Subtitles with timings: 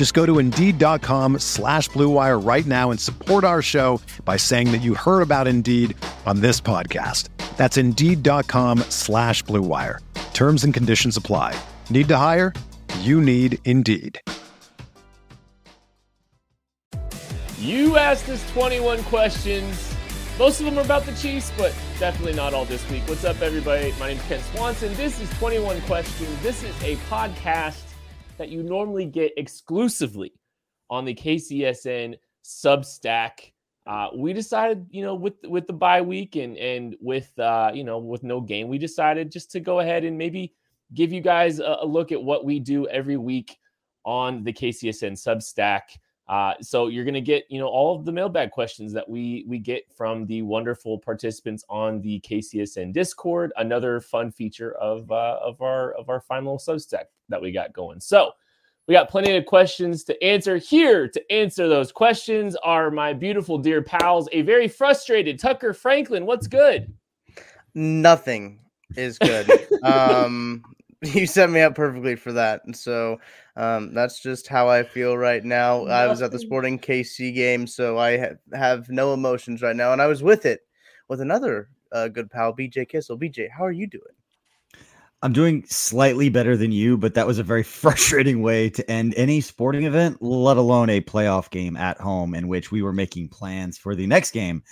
[0.00, 4.78] Just go to Indeed.com slash BlueWire right now and support our show by saying that
[4.78, 7.28] you heard about Indeed on this podcast.
[7.58, 9.98] That's Indeed.com slash BlueWire.
[10.32, 11.54] Terms and conditions apply.
[11.90, 12.54] Need to hire?
[13.00, 14.18] You need Indeed.
[17.58, 19.94] You asked us 21 questions.
[20.38, 23.02] Most of them are about the Chiefs, but definitely not all this week.
[23.06, 23.92] What's up, everybody?
[24.00, 24.94] My name is Ken Swanson.
[24.94, 26.42] This is 21 Questions.
[26.42, 27.89] This is a podcast
[28.40, 30.32] that you normally get exclusively
[30.88, 33.52] on the KCSN Substack.
[33.86, 37.84] Uh, we decided, you know, with with the bye week and and with uh, you
[37.84, 40.54] know with no game, we decided just to go ahead and maybe
[40.94, 43.58] give you guys a, a look at what we do every week
[44.06, 45.82] on the KCSN Substack.
[46.30, 49.44] Uh, so you're going to get, you know, all of the mailbag questions that we
[49.48, 53.52] we get from the wonderful participants on the KCSN Discord.
[53.56, 57.98] Another fun feature of uh, of our of our final Substack that we got going.
[57.98, 58.30] So
[58.86, 60.56] we got plenty of questions to answer.
[60.56, 64.28] Here to answer those questions are my beautiful dear pals.
[64.30, 66.26] A very frustrated Tucker Franklin.
[66.26, 66.92] What's good?
[67.74, 68.60] Nothing
[68.96, 69.50] is good.
[69.82, 70.62] um,
[71.14, 72.62] you set me up perfectly for that.
[72.66, 73.18] And so
[73.56, 75.78] um, that's just how I feel right now.
[75.78, 75.92] Nothing.
[75.92, 79.92] I was at the Sporting KC game, so I ha- have no emotions right now.
[79.92, 80.60] And I was with it
[81.08, 83.18] with another uh, good pal, BJ Kissel.
[83.18, 84.02] BJ, how are you doing?
[85.22, 89.14] I'm doing slightly better than you, but that was a very frustrating way to end
[89.16, 93.28] any sporting event, let alone a playoff game at home in which we were making
[93.28, 94.62] plans for the next game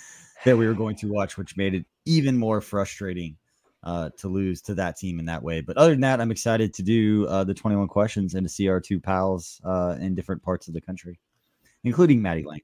[0.45, 3.35] that we were going to watch, which made it even more frustrating
[3.83, 5.61] uh, to lose to that team in that way.
[5.61, 8.67] But other than that, I'm excited to do uh, the 21 questions and to see
[8.67, 11.19] our two pals uh, in different parts of the country,
[11.83, 12.61] including Maddie Lang.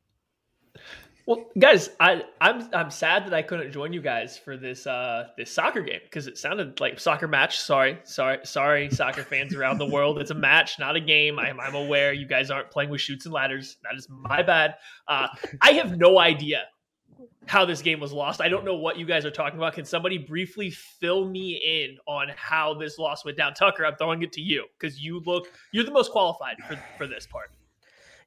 [1.27, 5.29] Well, guys, I, I'm I'm sad that I couldn't join you guys for this uh
[5.35, 7.59] this soccer game because it sounded like soccer match.
[7.59, 10.19] Sorry, sorry, sorry, soccer fans around the world.
[10.19, 11.39] It's a match, not a game.
[11.39, 13.77] I'm I'm aware you guys aren't playing with Chutes and Ladders.
[13.81, 14.75] That is my bad.
[15.07, 15.27] Uh,
[15.61, 16.65] I have no idea
[17.47, 18.41] how this game was lost.
[18.41, 19.73] I don't know what you guys are talking about.
[19.73, 23.53] Can somebody briefly fill me in on how this loss went down?
[23.53, 27.07] Tucker, I'm throwing it to you because you look you're the most qualified for, for
[27.07, 27.51] this part.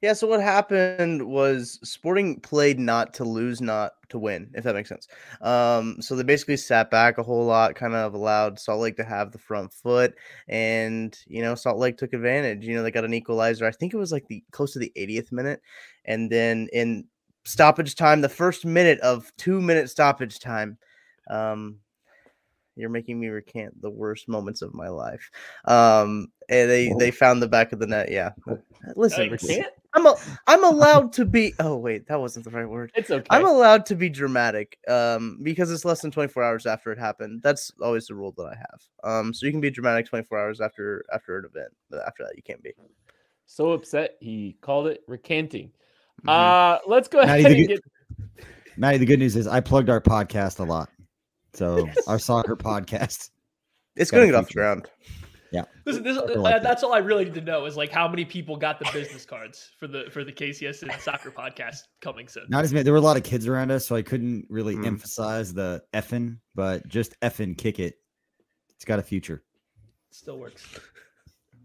[0.01, 4.73] Yeah, so what happened was Sporting played not to lose, not to win, if that
[4.73, 5.09] makes sense.
[5.41, 9.03] Um, so they basically sat back a whole lot, kind of allowed Salt Lake to
[9.03, 10.15] have the front foot,
[10.47, 12.65] and you know, Salt Lake took advantage.
[12.65, 13.65] You know, they got an equalizer.
[13.65, 15.61] I think it was like the close to the 80th minute,
[16.05, 17.05] and then in
[17.45, 20.77] stoppage time, the first minute of two minute stoppage time.
[21.29, 21.79] Um,
[22.75, 25.29] you're making me recant the worst moments of my life.
[25.65, 28.09] Um, and they they found the back of the net.
[28.09, 28.31] Yeah,
[28.95, 29.37] listen,
[29.93, 30.15] I'm a,
[30.47, 31.53] I'm allowed to be.
[31.59, 32.91] Oh wait, that wasn't the right word.
[32.95, 33.25] It's okay.
[33.29, 34.77] I'm allowed to be dramatic.
[34.87, 37.41] Um, because it's less than 24 hours after it happened.
[37.43, 38.81] That's always the rule that I have.
[39.03, 42.35] Um, so you can be dramatic 24 hours after after an event, but after that
[42.35, 42.73] you can't be.
[43.45, 45.71] So upset, he called it recanting.
[46.19, 46.29] Mm-hmm.
[46.29, 48.45] Uh, let's go ahead Maddie, and the, get.
[48.77, 50.89] Maddie, the good news is I plugged our podcast a lot.
[51.53, 53.29] So our soccer podcast.
[53.95, 54.87] It's going to get off the ground.
[55.51, 55.63] Yeah.
[55.85, 58.55] Listen, this, uh, that's all I really need to know is like how many people
[58.55, 62.45] got the business cards for the for the KCSN soccer podcast coming soon.
[62.49, 62.83] Not as many.
[62.83, 64.85] There were a lot of kids around us, so I couldn't really mm.
[64.85, 67.95] emphasize the effing, but just effing kick it.
[68.75, 69.43] It's got a future.
[70.11, 70.79] Still works.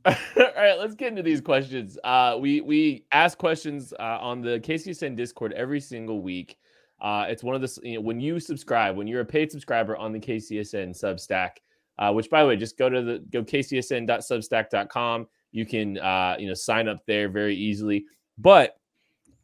[0.06, 0.14] All
[0.54, 1.98] right, let's get into these questions.
[2.04, 6.58] Uh, we we ask questions uh, on the KCSN Discord every single week.
[7.00, 9.96] Uh, it's one of the you know, when you subscribe, when you're a paid subscriber
[9.96, 11.50] on the KCSN Substack,
[11.98, 15.26] uh, which by the way, just go to the go kcsn.substack.com.
[15.52, 18.04] You can uh, you know sign up there very easily.
[18.36, 18.76] But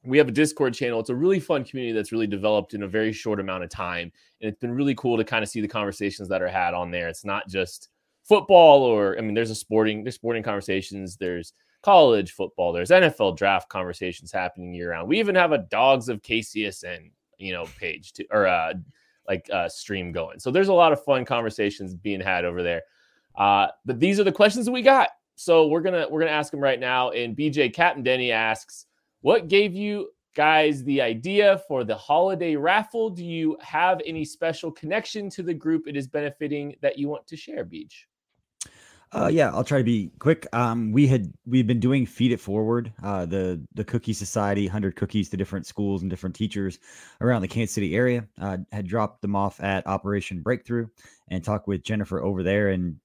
[0.04, 1.00] we have a Discord channel.
[1.00, 4.12] It's a really fun community that's really developed in a very short amount of time,
[4.40, 6.90] and it's been really cool to kind of see the conversations that are had on
[6.90, 7.08] there.
[7.08, 7.89] It's not just
[8.30, 11.16] football or I mean, there's a sporting there's sporting conversations.
[11.16, 12.72] There's college football.
[12.72, 15.08] There's NFL draft conversations happening year round.
[15.08, 18.74] We even have a Dogs of KCSN you know page to or uh
[19.28, 20.38] like uh, stream going.
[20.38, 22.82] So there's a lot of fun conversations being had over there.
[23.36, 25.08] Uh, but these are the questions that we got.
[25.36, 27.10] So we're gonna we're gonna ask them right now.
[27.10, 28.86] And BJ Captain Denny asks,
[29.22, 33.10] "What gave you guys the idea for the holiday raffle?
[33.10, 37.26] Do you have any special connection to the group it is benefiting that you want
[37.28, 38.06] to share, Beach?"
[39.12, 40.46] Uh, yeah, I'll try to be quick.
[40.52, 44.94] Um, we had we've been doing feed it forward, uh, the the Cookie Society, hundred
[44.94, 46.78] cookies to different schools and different teachers
[47.20, 48.28] around the Kansas City area.
[48.40, 50.86] Uh, had dropped them off at Operation Breakthrough
[51.28, 52.68] and talked with Jennifer over there.
[52.68, 52.96] And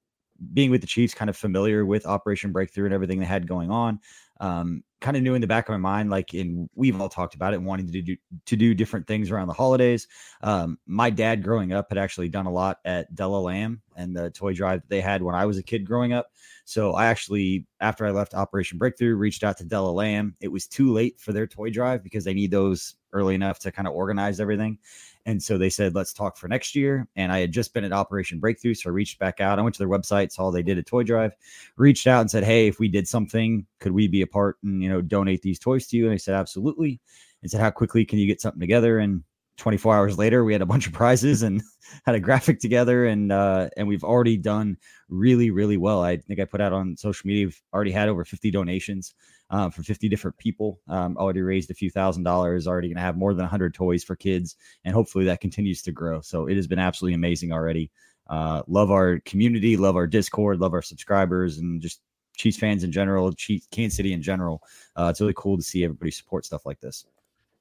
[0.54, 3.72] being with the Chiefs, kind of familiar with Operation Breakthrough and everything they had going
[3.72, 4.00] on.
[4.40, 7.36] Um, kind of knew in the back of my mind, like in we've all talked
[7.36, 8.18] about it, wanting to do
[8.48, 10.08] to do different things around the holidays.
[10.42, 14.32] Um, my dad growing up had actually done a lot at Della Lamb and the
[14.32, 16.32] toy drive that they had when I was a kid growing up.
[16.66, 20.36] So I actually, after I left Operation Breakthrough, reached out to Della Lamb.
[20.42, 23.72] It was too late for their toy drive because they need those early enough to
[23.72, 24.78] kind of organize everything.
[25.26, 27.08] And so they said, let's talk for next year.
[27.16, 28.76] And I had just been at Operation Breakthrough.
[28.76, 29.58] So I reached back out.
[29.58, 31.32] I went to their website, saw they did a toy drive,
[31.78, 34.84] reached out and said, Hey, if we did something, could we be a part and,
[34.84, 36.06] you know, donate these toys to you?
[36.06, 37.00] And they said, Absolutely.
[37.42, 39.00] And said, How quickly can you get something together?
[39.00, 39.24] And
[39.58, 41.64] 24 hours later, we had a bunch of prizes and
[42.06, 43.06] had a graphic together.
[43.06, 44.78] And, uh, and we've already done
[45.10, 46.04] really, really well.
[46.04, 49.16] I think I put out on social media, we've already had over 50 donations
[49.50, 50.80] um, for 50 different people.
[50.88, 54.04] Um, already raised a few thousand dollars, already going to have more than 100 toys
[54.04, 54.56] for kids.
[54.84, 56.22] And hopefully that continues to grow.
[56.22, 57.92] So it has been absolutely amazing already.
[58.28, 62.02] Uh, love our community, love our Discord, love our subscribers, and just
[62.36, 64.62] Chiefs fans in general, Chiefs, Kansas City in general.
[64.96, 67.06] Uh, it's really cool to see everybody support stuff like this.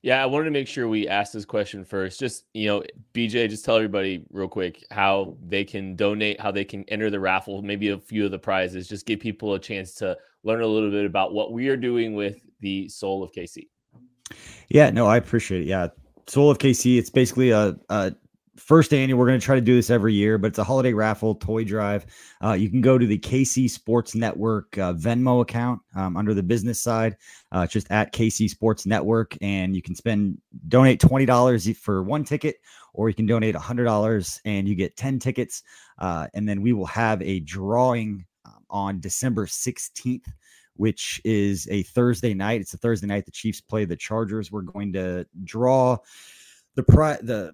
[0.02, 2.20] Yeah, I wanted to make sure we asked this question first.
[2.20, 2.82] Just, you know,
[3.14, 7.20] BJ, just tell everybody real quick how they can donate, how they can enter the
[7.20, 8.86] raffle, maybe a few of the prizes.
[8.86, 12.14] Just give people a chance to learn a little bit about what we are doing
[12.14, 13.67] with the Soul of KC.
[14.69, 15.67] Yeah, no, I appreciate it.
[15.67, 15.88] Yeah.
[16.26, 18.14] Soul of KC, it's basically a, a
[18.56, 19.19] first annual.
[19.19, 21.64] We're going to try to do this every year, but it's a holiday raffle toy
[21.64, 22.06] drive.
[22.43, 26.43] Uh, you can go to the KC Sports Network uh, Venmo account um, under the
[26.43, 27.17] business side,
[27.52, 30.38] uh, just at KC Sports Network, and you can spend
[30.69, 32.56] donate twenty dollars for one ticket,
[32.93, 35.62] or you can donate hundred dollars and you get ten tickets.
[35.99, 38.25] Uh, and then we will have a drawing
[38.70, 40.26] on December sixteenth
[40.76, 42.61] which is a Thursday night.
[42.61, 43.26] It's a Thursday night.
[43.26, 44.50] The Chiefs play the Chargers.
[44.50, 45.99] We're going to draw
[46.75, 47.52] the pri- the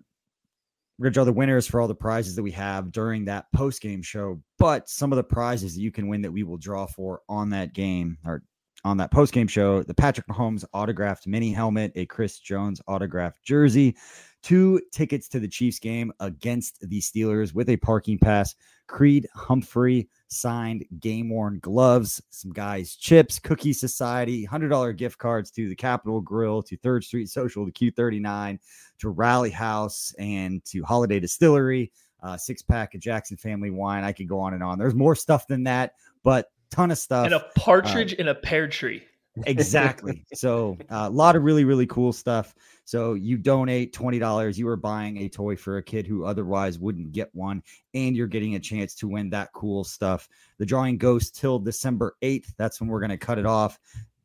[0.98, 3.80] we're gonna draw the winners for all the prizes that we have during that post
[3.80, 4.40] game show.
[4.58, 7.48] But some of the prizes that you can win that we will draw for on
[7.50, 8.42] that game or
[8.84, 13.42] on that post game show: the Patrick Mahomes autographed mini helmet, a Chris Jones autographed
[13.42, 13.96] jersey,
[14.42, 18.54] two tickets to the Chiefs game against the Steelers with a parking pass,
[18.90, 25.68] Creed Humphrey signed game worn gloves, some guys chips, Cookie Society, $100 gift cards to
[25.68, 28.58] the Capital Grille, to Third Street Social, to Q39,
[28.98, 31.92] to Rally House, and to Holladay Distillery,
[32.24, 34.02] uh, six pack of Jackson Family Wine.
[34.02, 34.76] I could go on and on.
[34.76, 35.94] There's more stuff than that,
[36.24, 37.26] but ton of stuff.
[37.26, 39.04] And a partridge uh, in a pear tree.
[39.46, 40.24] Exactly.
[40.34, 42.54] so uh, a lot of really, really cool stuff.
[42.84, 47.12] So you donate $20, you are buying a toy for a kid who otherwise wouldn't
[47.12, 47.62] get one,
[47.94, 50.28] and you're getting a chance to win that cool stuff.
[50.58, 52.52] The drawing goes till December 8th.
[52.58, 53.78] That's when we're going to cut it off.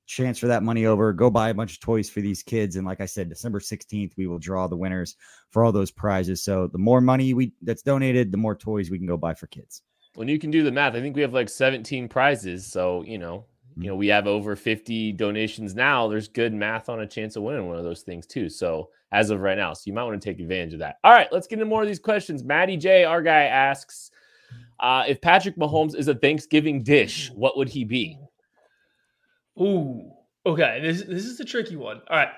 [0.07, 2.75] Transfer that money over, go buy a bunch of toys for these kids.
[2.75, 5.15] And like I said, December 16th, we will draw the winners
[5.49, 6.43] for all those prizes.
[6.43, 9.47] So the more money we that's donated, the more toys we can go buy for
[9.47, 9.81] kids.
[10.15, 12.65] When you can do the math, I think we have like 17 prizes.
[12.65, 13.45] So, you know,
[13.77, 16.07] you know, we have over 50 donations now.
[16.07, 18.49] There's good math on a chance of winning one of those things too.
[18.49, 20.97] So as of right now, so you might want to take advantage of that.
[21.03, 22.43] All right, let's get into more of these questions.
[22.43, 24.11] Maddie J, our guy, asks
[24.79, 28.19] uh, if Patrick Mahomes is a Thanksgiving dish, what would he be?
[29.59, 30.11] Ooh,
[30.45, 30.79] okay.
[30.81, 32.01] This this is a tricky one.
[32.09, 32.29] All right.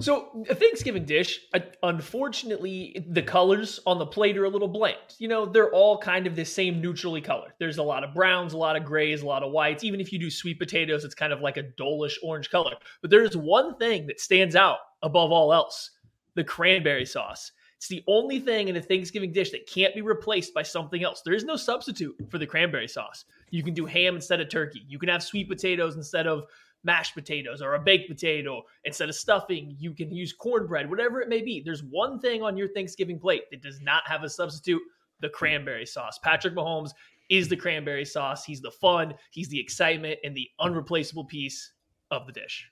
[0.00, 4.96] So a Thanksgiving dish, uh, unfortunately, the colors on the plate are a little bland.
[5.18, 7.52] You know, they're all kind of the same neutrally colored.
[7.58, 9.82] There's a lot of browns, a lot of grays, a lot of whites.
[9.82, 12.74] Even if you do sweet potatoes, it's kind of like a dolish orange color.
[13.00, 15.90] But there's one thing that stands out above all else:
[16.34, 17.50] the cranberry sauce.
[17.76, 21.22] It's the only thing in a Thanksgiving dish that can't be replaced by something else.
[21.22, 23.24] There is no substitute for the cranberry sauce.
[23.50, 24.84] You can do ham instead of turkey.
[24.88, 26.46] You can have sweet potatoes instead of
[26.84, 28.62] mashed potatoes or a baked potato.
[28.84, 31.60] Instead of stuffing you can use cornbread whatever it may be.
[31.64, 34.82] There's one thing on your thanksgiving plate that does not have a substitute
[35.20, 36.18] the cranberry sauce.
[36.22, 36.90] Patrick mahomes
[37.28, 38.44] is the cranberry sauce.
[38.44, 41.72] He's the fun he's the excitement and the unreplaceable piece
[42.10, 42.70] of the dish.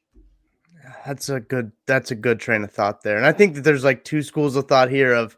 [1.05, 3.17] That's a good that's a good train of thought there.
[3.17, 5.37] And i think that there's like two schools of thought here of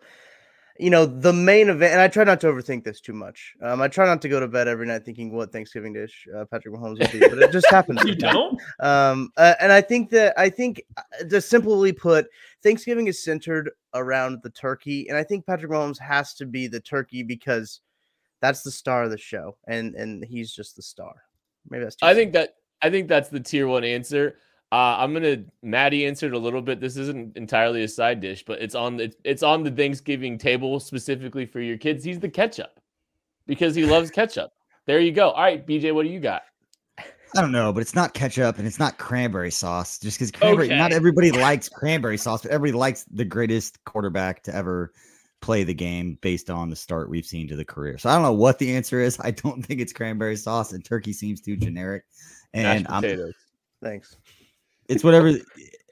[0.78, 3.54] you know, the main event, and I try not to overthink this too much.
[3.62, 6.44] Um, I try not to go to bed every night thinking what Thanksgiving dish uh,
[6.44, 8.02] Patrick Mahomes would be, but it just happens.
[8.04, 8.60] you don't?
[8.80, 12.26] Um, uh, and I think that I think uh, just simply put,
[12.62, 16.80] Thanksgiving is centered around the turkey, and I think Patrick Mahomes has to be the
[16.80, 17.80] turkey because
[18.40, 21.14] that's the star of the show, and and he's just the star.
[21.68, 21.96] Maybe that's.
[22.02, 24.36] I think that I think that's the tier one answer.
[24.70, 26.78] Uh, I'm gonna Maddie answered a little bit.
[26.80, 30.78] This isn't entirely a side dish, but it's on the it's on the Thanksgiving table
[30.78, 32.04] specifically for your kids.
[32.04, 32.78] He's the ketchup
[33.46, 34.52] because he loves ketchup.
[34.86, 35.30] There you go.
[35.30, 36.42] All right, BJ, what do you got?
[36.98, 39.98] I don't know, but it's not ketchup and it's not cranberry sauce.
[39.98, 40.78] Just because cranberry, Okay.
[40.78, 44.92] not everybody likes cranberry sauce, but everybody likes the greatest quarterback to ever
[45.40, 47.98] play the game based on the start we've seen to the career.
[47.98, 49.18] So I don't know what the answer is.
[49.24, 52.04] I don't think it's cranberry sauce, and turkey seems too generic.
[52.54, 53.34] And Mashed I'm, potatoes.
[53.82, 54.16] Thanks.
[54.88, 55.34] It's whatever,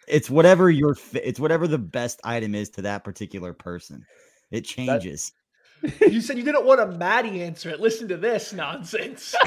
[0.08, 4.04] it's whatever your, it's whatever the best item is to that particular person.
[4.50, 5.32] It changes.
[6.00, 7.80] You said you didn't want a Maddie answer it.
[7.80, 9.34] Listen to this nonsense.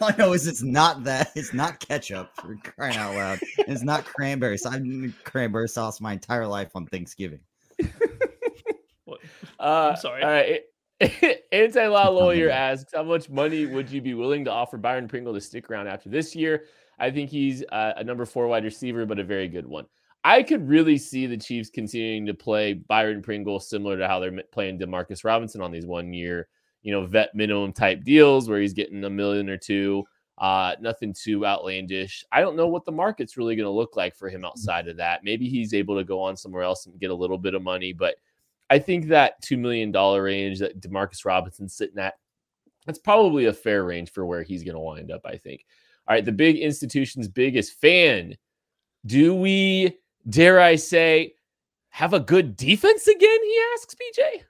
[0.00, 1.30] All I know is it's not that.
[1.36, 3.38] It's not ketchup for crying out loud.
[3.58, 4.58] It's not cranberry.
[4.58, 7.40] So I've eaten cranberry sauce my entire life on Thanksgiving.
[9.04, 9.20] What?
[9.60, 10.22] Uh, I'm sorry.
[10.22, 10.62] All right.
[11.52, 15.34] Anti law lawyer asks, "How much money would you be willing to offer Byron Pringle
[15.34, 16.64] to stick around after this year?"
[17.02, 19.86] I think he's uh, a number four wide receiver, but a very good one.
[20.22, 24.40] I could really see the Chiefs continuing to play Byron Pringle similar to how they're
[24.52, 26.46] playing Demarcus Robinson on these one year,
[26.82, 30.04] you know, vet minimum type deals where he's getting a million or two.
[30.38, 32.24] Uh, nothing too outlandish.
[32.30, 34.96] I don't know what the market's really going to look like for him outside of
[34.98, 35.24] that.
[35.24, 37.92] Maybe he's able to go on somewhere else and get a little bit of money,
[37.92, 38.14] but
[38.70, 42.14] I think that $2 million range that Demarcus Robinson's sitting at,
[42.86, 45.66] that's probably a fair range for where he's going to wind up, I think.
[46.08, 48.36] All right, the big institution's biggest fan.
[49.06, 51.34] Do we, dare I say,
[51.90, 53.38] have a good defense again?
[53.42, 54.42] He asks, BJ.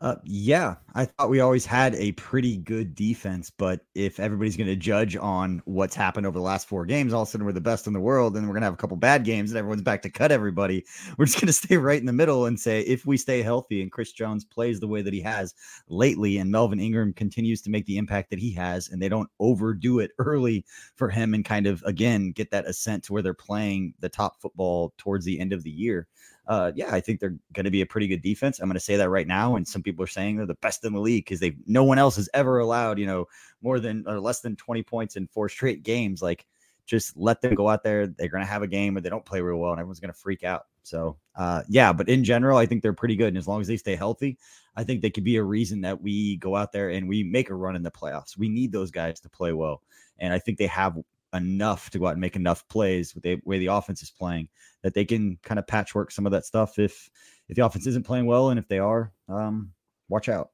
[0.00, 4.66] Uh, yeah, I thought we always had a pretty good defense, but if everybody's going
[4.70, 7.52] to judge on what's happened over the last four games, all of a sudden we're
[7.52, 9.58] the best in the world, and we're going to have a couple bad games, and
[9.58, 10.86] everyone's back to cut everybody.
[11.18, 13.82] We're just going to stay right in the middle and say if we stay healthy
[13.82, 15.54] and Chris Jones plays the way that he has
[15.90, 19.28] lately, and Melvin Ingram continues to make the impact that he has, and they don't
[19.38, 20.64] overdo it early
[20.96, 24.40] for him and kind of again get that ascent to where they're playing the top
[24.40, 26.08] football towards the end of the year
[26.50, 28.58] uh, yeah, I think they're going to be a pretty good defense.
[28.58, 29.54] I'm going to say that right now.
[29.54, 31.96] And some people are saying they're the best in the league because they no one
[31.96, 33.26] else has ever allowed, you know,
[33.62, 36.22] more than or less than 20 points in four straight games.
[36.22, 36.44] Like,
[36.86, 38.08] just let them go out there.
[38.08, 40.12] They're going to have a game where they don't play real well, and everyone's going
[40.12, 40.66] to freak out.
[40.82, 43.28] So, uh, yeah, but in general, I think they're pretty good.
[43.28, 44.36] And as long as they stay healthy,
[44.74, 47.50] I think they could be a reason that we go out there and we make
[47.50, 48.36] a run in the playoffs.
[48.36, 49.82] We need those guys to play well,
[50.18, 50.98] and I think they have
[51.34, 54.48] enough to go out and make enough plays with the way the offense is playing
[54.82, 57.08] that they can kind of patchwork some of that stuff if
[57.48, 59.72] if the offense isn't playing well and if they are um
[60.08, 60.50] watch out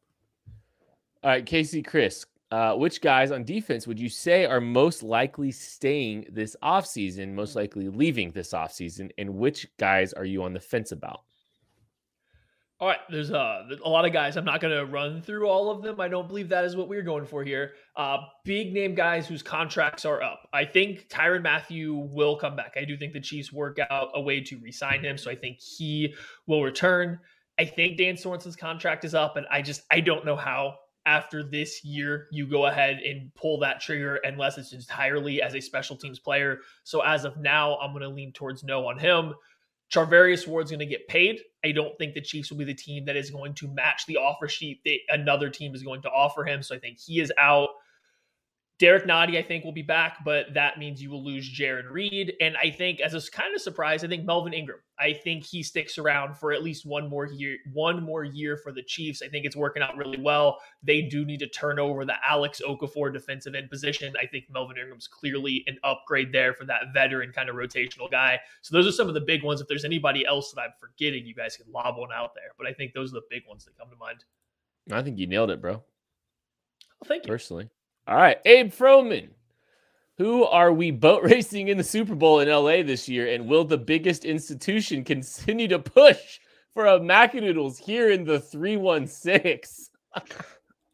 [1.24, 5.50] All right, Casey, Chris, uh, which guys on defense would you say are most likely
[5.50, 10.60] staying this offseason, most likely leaving this offseason, and which guys are you on the
[10.60, 11.22] fence about?
[12.78, 14.36] All right, there's uh, a lot of guys.
[14.36, 15.98] I'm not going to run through all of them.
[15.98, 17.72] I don't believe that is what we're going for here.
[17.96, 20.46] Uh, big name guys whose contracts are up.
[20.52, 22.74] I think Tyrann Mathieu will come back.
[22.76, 25.58] I do think the Chiefs work out a way to re-sign him, so I think
[25.58, 26.14] he
[26.46, 27.18] will return.
[27.58, 30.74] I think Dan Sorensen's contract is up, and I just I don't know how
[31.06, 35.60] after this year you go ahead and pull that trigger unless it's entirely as a
[35.60, 36.58] special teams player.
[36.84, 39.32] So as of now, I'm going to lean towards no on him.
[39.92, 41.40] Charvarius Ward's going to get paid.
[41.64, 44.16] I don't think the Chiefs will be the team that is going to match the
[44.16, 46.62] offer sheet that another team is going to offer him.
[46.62, 47.68] So I think he is out.
[48.78, 52.34] Derrick Nnadi, I think, will be back, but that means you will lose Jarran Reed.
[52.42, 54.80] And I think, as a kind of surprise, I think Melvin Ingram.
[54.98, 57.56] I think he sticks around for at least one more year.
[57.72, 59.22] One more year for the Chiefs.
[59.22, 60.58] I think it's working out really well.
[60.82, 64.12] They do need to turn over the Alex Okafor defensive end position.
[64.22, 68.38] I think Melvin Ingram's clearly an upgrade there for that veteran kind of rotational guy.
[68.60, 69.62] So those are some of the big ones.
[69.62, 72.52] If there's anybody else that I'm forgetting, you guys can lob one out there.
[72.58, 74.24] But I think those are the big ones that come to mind.
[74.92, 75.72] I think you nailed it, bro.
[75.72, 75.82] Well,
[77.06, 77.28] thank you.
[77.28, 77.70] Personally.
[78.06, 79.30] All right, Abe Froman.
[80.18, 83.32] Who are we boat racing in the Super Bowl in LA this year?
[83.32, 86.38] And will the biggest institution continue to push
[86.72, 89.88] for a Macadoodles here in the 316?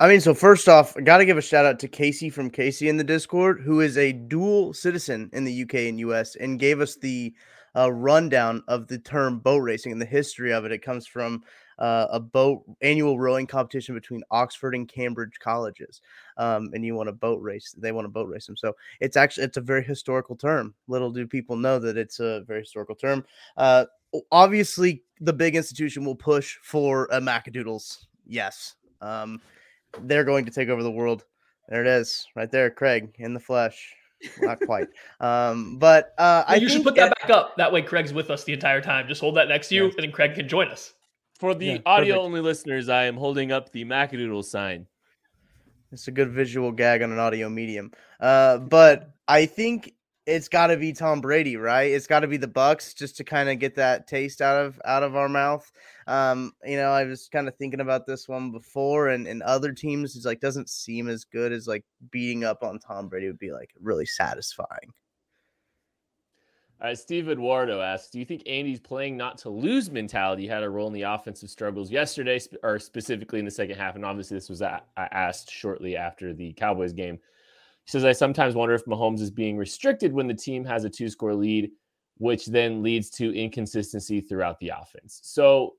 [0.01, 2.51] I mean, so first off, I got to give a shout out to Casey from
[2.51, 6.59] Casey in the Discord, who is a dual citizen in the UK and US, and
[6.59, 7.35] gave us the
[7.77, 10.73] uh, rundown of the term boat racing and the history of it.
[10.73, 11.43] It comes from
[11.83, 16.01] uh, a boat annual rowing competition between Oxford and Cambridge colleges,
[16.37, 17.75] um, and you want a boat race.
[17.77, 18.57] They want to boat race them.
[18.57, 20.75] So it's actually it's a very historical term.
[20.87, 23.25] Little do people know that it's a very historical term.
[23.57, 23.87] Uh,
[24.31, 28.07] obviously the big institution will push for a Macadoodles.
[28.27, 28.77] Yes.
[29.01, 29.41] Um,
[30.03, 31.25] they're going to take over the world.
[31.69, 33.93] There it is, right there, Craig in the flesh.
[34.41, 34.87] Not quite.
[35.21, 37.57] um, but uh, I you should put that, that, back up.
[37.57, 39.09] That way, Craig's with us the entire time.
[39.09, 40.95] Just hold that next to you, and then Craig can join us.
[41.43, 44.87] For the yeah, audio only listeners, I am holding up the Macadoodle sign.
[45.91, 47.91] It's a good visual gag on an audio medium.
[48.21, 49.93] Uh, but I think
[50.25, 51.91] it's got to be Tom Brady, right?
[51.91, 54.81] It's got to be the Bucs, just to kind of get that taste out of
[54.85, 55.69] out of our mouth.
[56.07, 59.73] Um, you know, I was kind of thinking about this one before, and and other
[59.73, 63.41] teams is like doesn't seem as good as like beating up on Tom Brady would
[63.41, 64.93] be like really satisfying.
[66.83, 70.69] Uh, Steve Eduardo asks, "Do you think Andy's playing not to lose mentality had a
[70.69, 74.49] role in the offensive struggles yesterday, or specifically in the second half?" And obviously, this
[74.49, 74.63] was
[74.97, 77.21] asked shortly after the Cowboys game.
[77.85, 80.91] He says, I sometimes wonder if Mahomes is being restricted when the team has a
[80.91, 81.71] two score lead,
[82.19, 85.21] which then leads to inconsistency throughout the offense.
[85.23, 85.75] So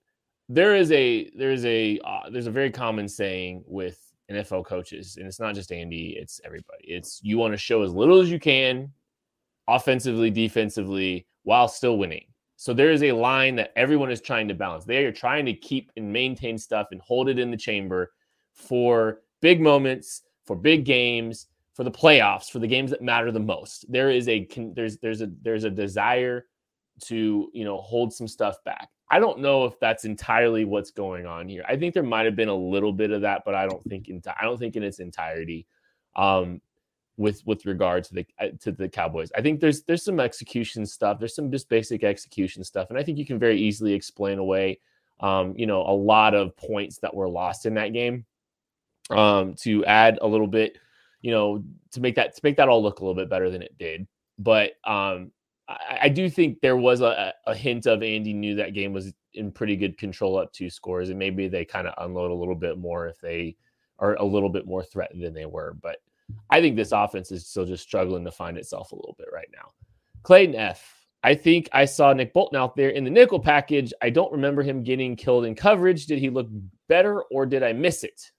[0.49, 3.99] there is a there's a uh, there's a very common saying with
[4.31, 6.85] NFL coaches, and it's not just Andy, it's everybody.
[6.85, 8.91] It's you want to show as little as you can,
[9.67, 12.25] offensively, defensively, while still winning.
[12.55, 14.85] So there is a line that everyone is trying to balance.
[14.85, 18.13] They are trying to keep and maintain stuff and hold it in the chamber
[18.53, 23.39] for big moments, for big games, for the playoffs, for the games that matter the
[23.39, 23.91] most.
[23.91, 26.45] There is a there's there's a there's a desire
[27.05, 28.89] to you know hold some stuff back.
[29.09, 31.63] I don't know if that's entirely what's going on here.
[31.67, 34.09] I think there might have been a little bit of that, but I don't think
[34.09, 35.67] in I don't think in its entirety.
[36.15, 36.61] Um,
[37.17, 40.85] with with regard to the uh, to the Cowboys, I think there's there's some execution
[40.85, 41.19] stuff.
[41.19, 44.79] There's some just basic execution stuff, and I think you can very easily explain away,
[45.19, 48.25] um, you know, a lot of points that were lost in that game.
[49.09, 50.77] Um, to add a little bit
[51.23, 53.63] you know, to make that to make that all look a little bit better than
[53.63, 54.05] it did.
[54.37, 55.31] But um,
[55.67, 59.11] I, I do think there was a, a hint of Andy knew that game was
[59.33, 62.55] in pretty good control up two scores, and maybe they kind of unload a little
[62.55, 63.55] bit more if they
[63.99, 65.75] are a little bit more threatened than they were.
[65.81, 65.97] But
[66.49, 69.49] I think this offense is still just struggling to find itself a little bit right
[69.53, 69.69] now.
[70.23, 70.99] Clayton F.
[71.25, 73.93] I think I saw Nick Bolton out there in the nickel package.
[74.01, 76.05] I don't remember him getting killed in coverage.
[76.05, 76.47] Did he look
[76.89, 78.31] better or did I miss it?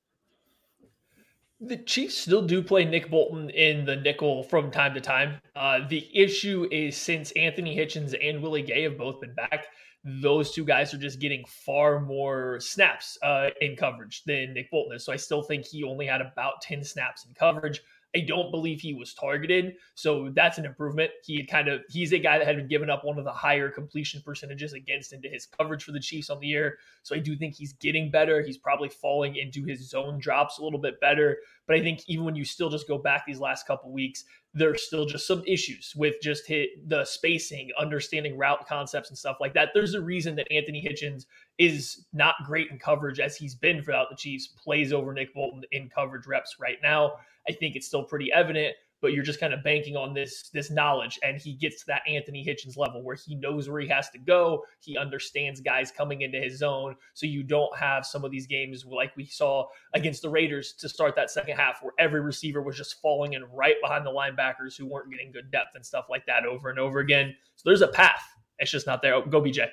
[1.66, 5.40] the Chiefs still do play Nick Bolton in the nickel from time to time.
[5.57, 9.66] Uh, the issue is since Anthony Hitchens and Willie Gay have both been back,
[10.05, 14.97] those two guys are just getting far more snaps uh, in coverage than Nick Bolton
[14.97, 15.05] is.
[15.05, 17.81] So I still think he only had about 10 snaps in coverage.
[18.17, 19.75] I don't believe he was targeted.
[19.95, 21.11] So that's an improvement.
[21.25, 23.69] He kind of he's a guy that had been given up one of the higher
[23.71, 26.79] completion percentages against into his coverage for the Chiefs on the year.
[27.03, 28.40] So I do think he's getting better.
[28.40, 31.38] He's probably falling into his zone drops a little bit better.
[31.67, 34.83] But I think even when you still just go back these last couple weeks, there's
[34.83, 39.53] still just some issues with just hit the spacing, understanding route concepts and stuff like
[39.55, 39.71] that.
[39.75, 41.27] There's a reason that Anthony Hitchens
[41.59, 45.64] is not great in coverage as he's been throughout the Chiefs, plays over Nick Bolton
[45.73, 47.14] in coverage reps right now.
[47.49, 50.71] I think it's still pretty evident, but you're just kind of banking on this this
[50.71, 54.09] knowledge and he gets to that Anthony Hitchens level where he knows where he has
[54.09, 54.64] to go.
[54.81, 56.97] He understands guys coming into his zone.
[57.12, 60.88] So you don't have some of these games like we saw against the Raiders to
[60.88, 64.75] start that second half where every receiver was just falling in right behind the linebackers
[64.75, 67.37] who weren't getting good depth and stuff like that over and over again.
[67.57, 68.25] So there's a path.
[68.59, 69.17] It's just not there.
[69.17, 69.69] Oh, go BJ.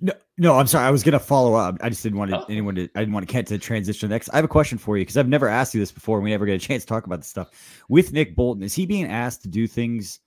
[0.00, 0.86] No, no, I'm sorry.
[0.86, 1.78] I was gonna follow up.
[1.80, 2.44] I just didn't want oh.
[2.48, 2.82] anyone to.
[2.94, 4.28] I didn't want to get to transition next.
[4.30, 6.30] I have a question for you because I've never asked you this before, and we
[6.30, 8.62] never get a chance to talk about this stuff with Nick Bolton.
[8.62, 10.20] Is he being asked to do things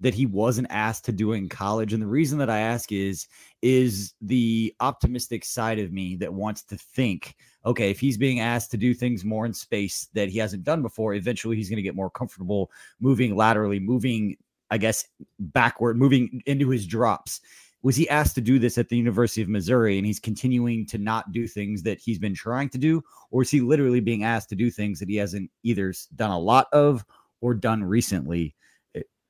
[0.00, 1.92] that he wasn't asked to do in college?
[1.92, 3.26] And the reason that I ask is,
[3.62, 7.34] is the optimistic side of me that wants to think,
[7.66, 10.82] okay, if he's being asked to do things more in space that he hasn't done
[10.82, 12.70] before, eventually he's going to get more comfortable
[13.00, 14.36] moving laterally, moving,
[14.70, 15.04] I guess,
[15.40, 17.40] backward, moving into his drops
[17.82, 20.98] was he asked to do this at the University of Missouri and he's continuing to
[20.98, 23.02] not do things that he's been trying to do?
[23.30, 26.38] Or is he literally being asked to do things that he hasn't either done a
[26.38, 27.04] lot of
[27.40, 28.54] or done recently?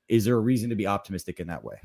[0.07, 1.77] Is there a reason to be optimistic in that way?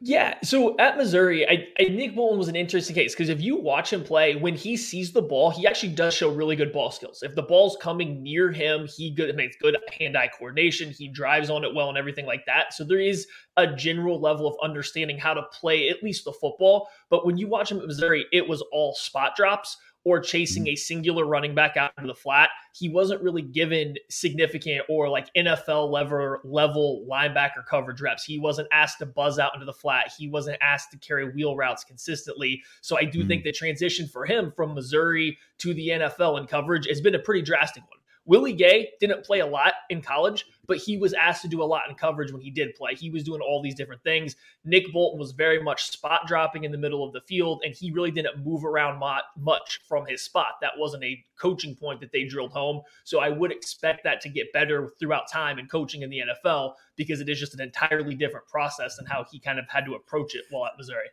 [0.00, 0.38] Yeah.
[0.44, 3.92] So at Missouri, I, I Nick Bolton was an interesting case because if you watch
[3.92, 7.24] him play, when he sees the ball, he actually does show really good ball skills.
[7.24, 10.92] If the ball's coming near him, he good makes good hand-eye coordination.
[10.92, 12.74] He drives on it well and everything like that.
[12.74, 16.88] So there is a general level of understanding how to play at least the football.
[17.10, 20.72] But when you watch him at Missouri, it was all spot drops or chasing mm-hmm.
[20.72, 22.50] a singular running back out of the flat.
[22.74, 28.24] He wasn't really given significant or like NFL level level linebacker coverage reps.
[28.24, 30.10] He wasn't asked to buzz out into the flat.
[30.16, 32.62] He wasn't asked to carry wheel routes consistently.
[32.80, 33.28] So I do mm-hmm.
[33.28, 37.18] think the transition for him from Missouri to the NFL in coverage has been a
[37.18, 41.42] pretty drastic one Willie Gay didn't play a lot in college, but he was asked
[41.42, 42.94] to do a lot in coverage when he did play.
[42.94, 44.36] He was doing all these different things.
[44.64, 47.90] Nick Bolton was very much spot dropping in the middle of the field, and he
[47.90, 49.02] really didn't move around
[49.36, 50.58] much from his spot.
[50.60, 52.82] That wasn't a coaching point that they drilled home.
[53.04, 56.74] So I would expect that to get better throughout time and coaching in the NFL
[56.96, 59.94] because it is just an entirely different process than how he kind of had to
[59.94, 61.08] approach it while at Missouri.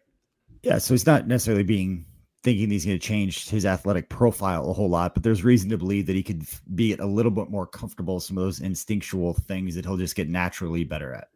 [0.64, 2.06] Yeah, so he's not necessarily being
[2.46, 5.78] thinking he's going to change his athletic profile a whole lot, but there's reason to
[5.80, 9.74] believe that he could be a little bit more comfortable some of those instinctual things
[9.74, 11.28] that he'll just get naturally better at.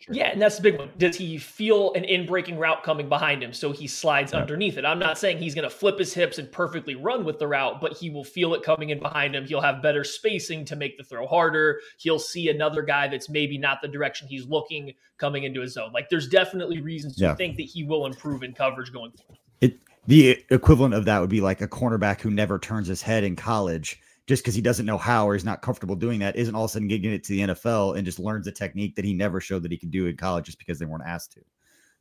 [0.00, 0.14] Sure.
[0.14, 0.90] Yeah, and that's the big one.
[0.98, 4.40] Does he feel an in breaking route coming behind him so he slides yeah.
[4.40, 4.84] underneath it?
[4.84, 7.80] I'm not saying he's going to flip his hips and perfectly run with the route,
[7.80, 9.44] but he will feel it coming in behind him.
[9.44, 11.80] He'll have better spacing to make the throw harder.
[11.98, 15.92] He'll see another guy that's maybe not the direction he's looking coming into his zone.
[15.92, 19.38] Like there's definitely reasons to think that he will improve in coverage going forward.
[19.60, 23.24] It the equivalent of that would be like a cornerback who never turns his head
[23.24, 26.54] in college just because he doesn't know how or he's not comfortable doing that isn't
[26.54, 29.04] all of a sudden getting it to the NFL and just learns a technique that
[29.04, 31.40] he never showed that he could do in college just because they weren't asked to.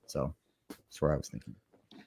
[0.07, 0.33] So
[0.69, 1.53] that's where I was thinking.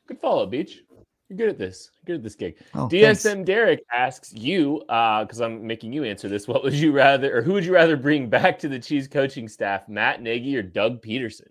[0.07, 0.81] Good follow, Beach.
[1.29, 1.91] You're good at this.
[1.99, 2.57] You're good at this gig.
[2.75, 3.47] Oh, DSM thanks.
[3.47, 6.49] Derek asks you, because uh, I'm making you answer this.
[6.49, 9.49] What would you rather, or who would you rather bring back to the Cheese coaching
[9.49, 11.49] staff, Matt Nagy or Doug Pederson?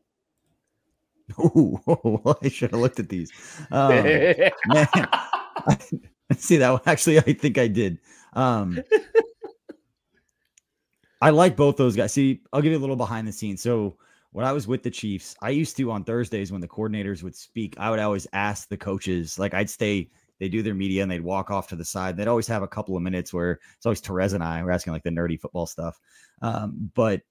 [1.38, 3.32] Oh, I should have looked at these.
[3.72, 3.92] Um,
[4.68, 4.88] man,
[6.38, 6.82] see that one.
[6.86, 8.00] Actually, I think I did.
[8.34, 8.82] Um,
[11.22, 12.14] I like both those guys.
[12.14, 13.62] See, I'll give you a little behind the scenes.
[13.62, 13.98] So
[14.32, 17.36] when I was with the Chiefs, I used to on Thursdays when the coordinators would
[17.36, 21.12] speak, I would always ask the coaches, like I'd stay, they do their media and
[21.12, 22.16] they'd walk off to the side.
[22.16, 24.94] They'd always have a couple of minutes where it's always Terez and I were asking
[24.94, 26.00] like the nerdy football stuff.
[26.42, 27.22] Um, but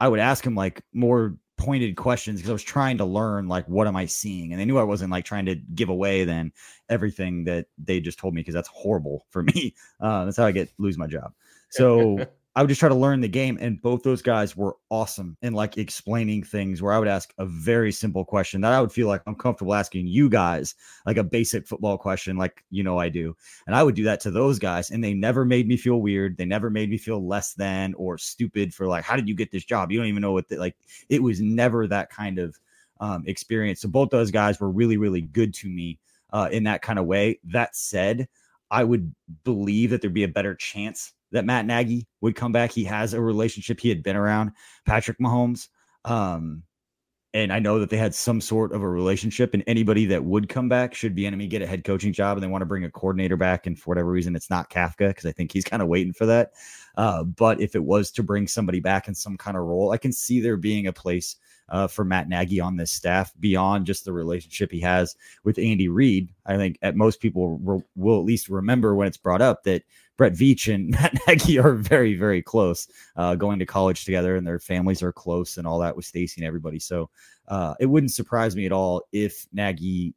[0.00, 3.68] I would ask him like more pointed questions because I was trying to learn like
[3.68, 6.52] what am I seeing, and they knew I wasn't like trying to give away then
[6.88, 9.74] everything that they just told me because that's horrible for me.
[10.00, 11.34] Uh, that's how I get lose my job.
[11.70, 12.26] So
[12.58, 13.56] I would just try to learn the game.
[13.60, 17.46] And both those guys were awesome in like explaining things where I would ask a
[17.46, 20.74] very simple question that I would feel like I'm comfortable asking you guys,
[21.06, 23.36] like a basic football question, like you know I do.
[23.68, 24.90] And I would do that to those guys.
[24.90, 26.36] And they never made me feel weird.
[26.36, 29.52] They never made me feel less than or stupid for like, how did you get
[29.52, 29.92] this job?
[29.92, 30.74] You don't even know what the, like
[31.08, 32.58] it was never that kind of
[32.98, 33.82] um, experience.
[33.82, 36.00] So both those guys were really, really good to me
[36.32, 37.38] uh, in that kind of way.
[37.44, 38.26] That said,
[38.68, 42.72] I would believe that there'd be a better chance that Matt Nagy would come back.
[42.72, 43.80] He has a relationship.
[43.80, 44.52] He had been around
[44.86, 45.68] Patrick Mahomes.
[46.04, 46.62] Um,
[47.34, 50.48] and I know that they had some sort of a relationship, and anybody that would
[50.48, 52.90] come back should Bieniemy get a head coaching job and they want to bring a
[52.90, 53.66] coordinator back.
[53.66, 56.24] And for whatever reason, it's not Kafka because I think he's kind of waiting for
[56.24, 56.52] that.
[56.96, 59.98] Uh, but if it was to bring somebody back in some kind of role, I
[59.98, 61.36] can see there being a place
[61.68, 65.14] uh, for Matt Nagy on this staff beyond just the relationship he has
[65.44, 66.32] with Andy Reid.
[66.46, 69.82] I think at most people will, will at least remember when it's brought up that
[70.18, 74.46] Brett Veach and Matt Nagy are very, very close, uh, going to college together, and
[74.46, 76.78] their families are close and all that with Stacy and everybody.
[76.78, 77.08] So
[77.46, 80.14] uh, it wouldn't surprise me at all if Nagy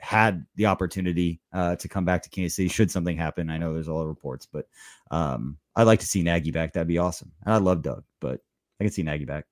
[0.00, 3.50] had the opportunity uh, to come back to Kansas City should something happen.
[3.50, 4.66] I know there's a lot of reports, but
[5.10, 6.72] um, I'd like to see Nagy back.
[6.72, 7.30] That'd be awesome.
[7.44, 8.40] And I love Doug, but
[8.80, 9.44] I can see Nagy back.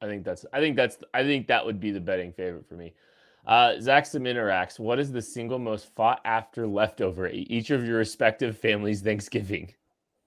[0.00, 2.74] I think that's I think that's I think that would be the betting favorite for
[2.74, 2.94] me.
[3.48, 7.96] Uh, Zach Seminarax, what is the single most fought after leftover at each of your
[7.96, 9.72] respective families' Thanksgiving?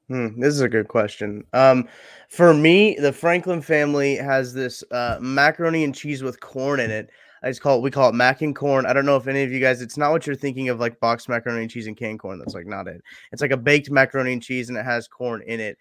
[0.07, 1.45] Hmm, this is a good question.
[1.53, 1.88] Um,
[2.29, 7.12] for me, the Franklin family has this uh, macaroni and cheese with corn in it.
[7.43, 8.88] I just call it we call it mac and corn.
[8.88, 9.81] I don't know if any of you guys.
[9.81, 12.39] It's not what you're thinking of, like boxed macaroni and cheese and canned corn.
[12.39, 13.03] That's like not it.
[13.31, 15.77] It's like a baked macaroni and cheese, and it has corn in it.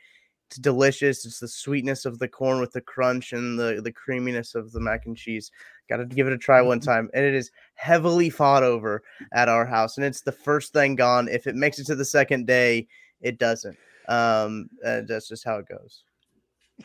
[0.48, 1.24] It's delicious.
[1.24, 4.80] It's the sweetness of the corn with the crunch and the the creaminess of the
[4.80, 5.50] mac and cheese.
[5.90, 6.88] Got to give it a try one mm-hmm.
[6.88, 10.94] time, and it is heavily fought over at our house, and it's the first thing
[10.94, 11.26] gone.
[11.28, 12.86] If it makes it to the second day,
[13.20, 13.76] it doesn't.
[14.08, 16.04] Um, that's just how it goes.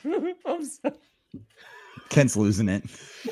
[2.10, 2.84] Kent's losing it.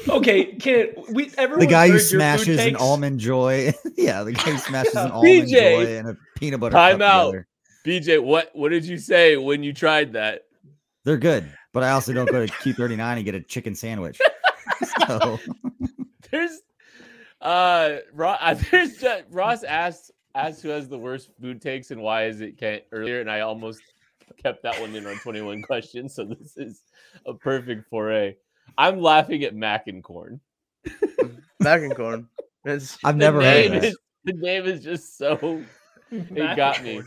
[0.07, 1.12] Okay, Kent.
[1.12, 3.73] We everyone the guy who smashes an almond joy.
[3.97, 6.73] yeah, the guy who smashes an almond joy and a peanut butter.
[6.73, 7.31] Time out.
[7.31, 7.47] Together.
[7.86, 10.43] BJ, what what did you say when you tried that?
[11.03, 14.19] They're good, but I also don't go to Q39 and get a chicken sandwich.
[15.08, 15.39] So
[16.32, 16.62] there's
[17.41, 22.26] uh Ross, there's uh, Ross asked asked who has the worst food takes and why
[22.26, 23.82] is it can't earlier, and I almost
[24.41, 26.15] kept that one in on 21 questions.
[26.15, 26.82] So this is
[27.26, 28.36] a perfect foray.
[28.78, 30.39] I'm laughing at mac and corn.
[31.60, 32.28] mac and corn.
[32.65, 35.63] It's, I've never heard is, The name is just so
[36.12, 37.02] it got me.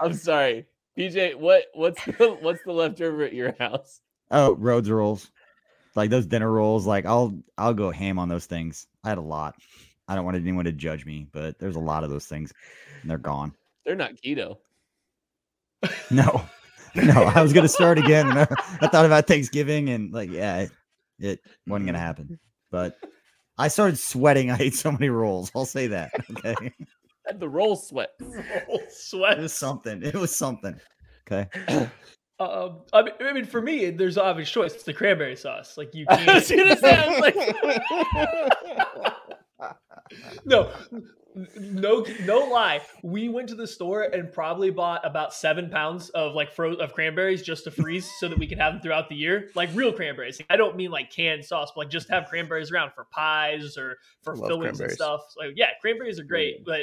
[0.00, 0.66] I'm sorry,
[0.98, 1.36] PJ.
[1.36, 4.00] What what's the, what's the leftover at your house?
[4.30, 5.30] Oh, Rhodes rolls,
[5.96, 6.86] like those dinner rolls.
[6.86, 8.86] Like I'll I'll go ham on those things.
[9.02, 9.56] I had a lot.
[10.08, 12.52] I don't want anyone to judge me, but there's a lot of those things,
[13.02, 13.52] and they're gone.
[13.84, 14.58] They're not keto.
[16.10, 16.42] No,
[16.94, 18.28] no, I was gonna start again.
[18.28, 18.46] And I,
[18.80, 20.70] I thought about Thanksgiving and like, yeah, it,
[21.18, 22.02] it wasn't gonna mm.
[22.02, 22.40] happen.
[22.70, 22.96] But
[23.58, 24.50] I started sweating.
[24.52, 25.50] I ate so many rolls.
[25.54, 26.12] I'll say that.
[26.30, 26.72] Okay.
[27.26, 28.10] Had the roll sweat.
[28.20, 29.38] Roll sweat.
[29.38, 30.02] It was something.
[30.02, 30.78] It was something.
[31.30, 31.48] Okay.
[32.38, 34.74] Um, I mean, I mean, for me, there's obvious choice.
[34.74, 35.78] It's the cranberry sauce.
[35.78, 36.26] Like you can't.
[36.26, 37.34] gonna say, like,
[40.44, 40.70] no,
[41.56, 42.82] no, no lie.
[43.02, 46.92] We went to the store and probably bought about seven pounds of like fro- of
[46.92, 49.92] cranberries just to freeze so that we can have them throughout the year, like real
[49.92, 50.38] cranberries.
[50.50, 53.96] I don't mean like canned sauce, but like just have cranberries around for pies or
[54.22, 55.22] for Love fillings and stuff.
[55.30, 56.82] So yeah, cranberries are great, but.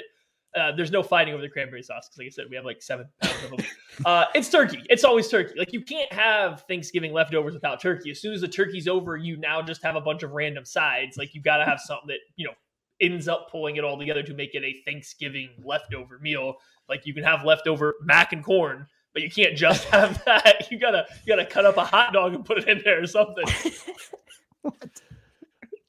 [0.55, 2.81] Uh, there's no fighting over the cranberry sauce because, like I said, we have like
[2.81, 3.65] seven pounds of them.
[4.05, 4.81] Uh, it's turkey.
[4.89, 5.53] It's always turkey.
[5.57, 8.11] Like you can't have Thanksgiving leftovers without turkey.
[8.11, 11.17] As soon as the turkey's over, you now just have a bunch of random sides.
[11.17, 12.53] Like you've got to have something that you know
[13.01, 16.55] ends up pulling it all together to make it a Thanksgiving leftover meal.
[16.87, 20.71] Like you can have leftover mac and corn, but you can't just have that.
[20.71, 23.07] You gotta you gotta cut up a hot dog and put it in there or
[23.07, 23.45] something.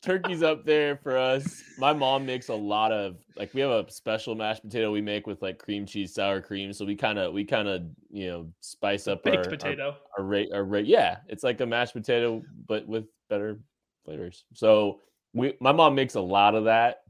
[0.05, 1.63] turkey's up there for us.
[1.79, 5.27] My mom makes a lot of like we have a special mashed potato we make
[5.27, 6.73] with like cream cheese, sour cream.
[6.73, 9.97] So we kind of we kind of you know spice up Baked our, potato.
[10.17, 10.87] Our, our rate, our rate.
[10.87, 13.59] Yeah, it's like a mashed potato but with better
[14.05, 14.45] flavors.
[14.53, 15.01] So
[15.33, 17.03] we my mom makes a lot of that,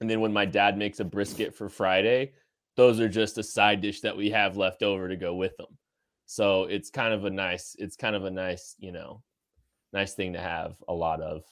[0.00, 2.32] and then when my dad makes a brisket for Friday,
[2.76, 5.78] those are just a side dish that we have left over to go with them.
[6.26, 9.22] So it's kind of a nice it's kind of a nice you know
[9.92, 11.44] nice thing to have a lot of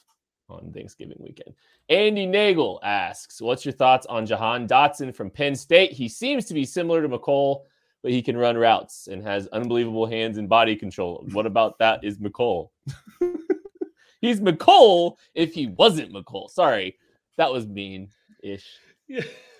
[0.53, 1.55] on Thanksgiving weekend.
[1.89, 5.91] Andy Nagel asks, "What's your thoughts on Jahan Dotson from Penn State?
[5.91, 7.63] He seems to be similar to Mecole,
[8.01, 11.25] but he can run routes and has unbelievable hands and body control.
[11.31, 12.03] What about that?
[12.03, 12.69] Is Mecole?
[14.21, 16.49] He's Mecole if he wasn't Mecole.
[16.49, 16.97] Sorry,
[17.37, 18.67] that was mean-ish.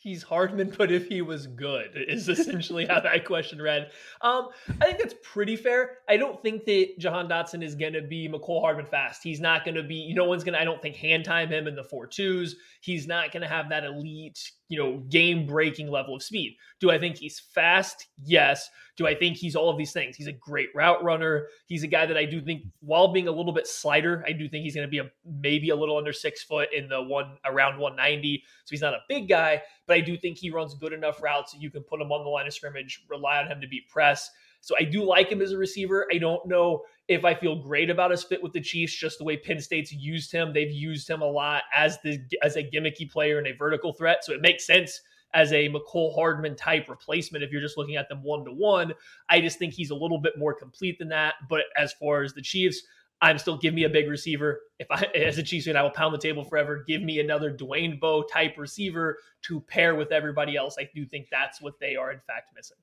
[0.00, 3.90] He's Hardman, but if he was good, is essentially how that question read.
[4.20, 4.48] Um,
[4.80, 5.98] I think that's pretty fair.
[6.08, 9.22] I don't think that Jahan Dotson is going to be Mecole Hardman fast.
[9.22, 11.66] He's not going to be, no one's going to, I don't think, hand time him
[11.66, 12.56] in the four twos.
[12.80, 16.56] He's not going to have that elite, you know, game breaking level of speed.
[16.78, 18.06] Do I think he's fast?
[18.22, 18.68] Yes.
[18.96, 20.16] Do I think he's all of these things?
[20.16, 21.48] He's a great route runner.
[21.66, 24.48] He's a guy that I do think, while being a little bit slighter, I do
[24.48, 27.38] think he's going to be a maybe a little under six foot in the one
[27.46, 28.42] around 190.
[28.64, 31.52] So he's not a big guy, but I do think he runs good enough routes
[31.52, 33.88] that you can put him on the line of scrimmage, rely on him to beat
[33.88, 34.30] press.
[34.60, 36.06] So I do like him as a receiver.
[36.12, 39.24] I don't know if I feel great about his fit with the Chiefs, just the
[39.24, 40.52] way Penn State's used him.
[40.52, 44.24] They've used him a lot as the as a gimmicky player and a vertical threat.
[44.24, 45.00] So it makes sense
[45.34, 48.92] as a Mecole Hardman type replacement if you're just looking at them one to one.
[49.28, 51.34] I just think he's a little bit more complete than that.
[51.48, 52.82] But as far as the Chiefs,
[53.20, 54.60] I'm still give me a big receiver.
[54.78, 56.84] If I as a Chiefs fan, I will pound the table forever.
[56.86, 60.76] Give me another Dwayne Bowe type receiver to pair with everybody else.
[60.78, 62.76] I do think that's what they are in fact missing.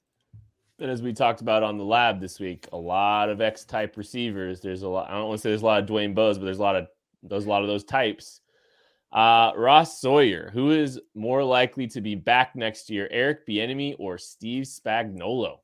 [0.79, 3.95] And as we talked about on the lab this week, a lot of X type
[3.95, 4.59] receivers.
[4.59, 5.09] There's a lot.
[5.09, 6.75] I don't want to say there's a lot of Dwayne Bows, but there's a lot
[6.75, 6.87] of
[7.23, 7.45] those.
[7.45, 8.41] A lot of those types.
[9.13, 14.17] Uh, Ross Sawyer, who is more likely to be back next year, Eric Bieniemy or
[14.17, 15.59] Steve Spagnuolo?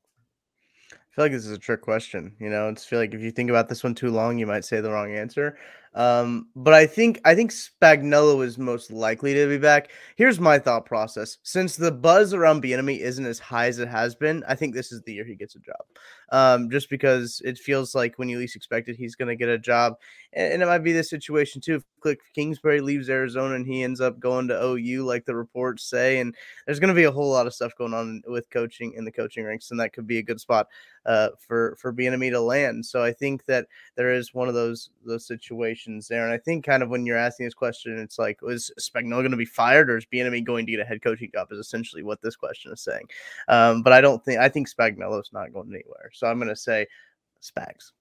[0.90, 2.34] I feel like this is a trick question.
[2.40, 4.64] You know, it's feel like if you think about this one too long, you might
[4.64, 5.58] say the wrong answer.
[5.94, 9.90] Um, but I think I think Spagnuolo is most likely to be back.
[10.16, 14.14] Here's my thought process: since the buzz around Bieniemy isn't as high as it has
[14.14, 15.84] been, I think this is the year he gets a job.
[16.30, 19.50] Um, just because it feels like when you least expect it, he's going to get
[19.50, 19.96] a job,
[20.32, 21.74] and, and it might be this situation too.
[21.74, 25.84] If Cliff Kingsbury leaves Arizona and he ends up going to OU, like the reports
[25.84, 28.94] say, and there's going to be a whole lot of stuff going on with coaching
[28.96, 30.68] in the coaching ranks, and that could be a good spot
[31.04, 32.86] uh, for for Bieniemy to land.
[32.86, 36.64] So I think that there is one of those those situations there, and I think
[36.64, 39.90] kind of when you're asking this question, it's like, is Spagnuolo going to be fired,
[39.90, 41.48] or is Bieniemy going to get a head coaching job?
[41.50, 43.08] Is essentially what this question is saying.
[43.48, 46.10] Um, but I don't think I think Spagnuolo's not going anywhere.
[46.12, 46.86] So I'm going to say
[47.42, 47.92] Spags.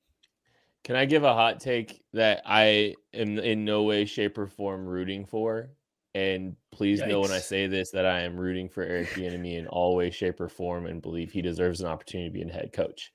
[0.83, 4.85] Can I give a hot take that I am in no way, shape, or form
[4.85, 5.69] rooting for?
[6.13, 9.67] And please know when I say this that I am rooting for Eric Bieniemy in
[9.67, 12.73] all ways, shape, or form, and believe he deserves an opportunity to be a head
[12.73, 13.13] coach.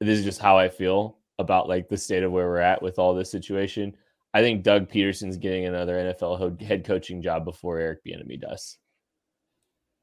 [0.00, 2.98] This is just how I feel about like the state of where we're at with
[2.98, 3.96] all this situation.
[4.32, 8.78] I think Doug Pederson's getting another NFL head coaching job before Eric Bieniemy does.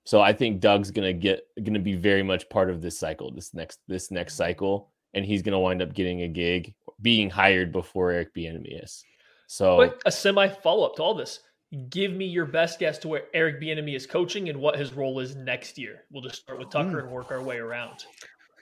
[0.06, 3.54] So I think Doug's gonna get gonna be very much part of this cycle, this
[3.54, 8.12] next this next cycle, and he's gonna wind up getting a gig, being hired before
[8.12, 9.04] Eric Bieniemy is.
[9.48, 11.42] So But a semi follow up to all this.
[11.90, 15.20] Give me your best guess to where Eric Bieniemy is coaching and what his role
[15.20, 16.06] is next year.
[16.10, 17.00] We'll just start with Tucker hmm.
[17.00, 18.06] and work our way around.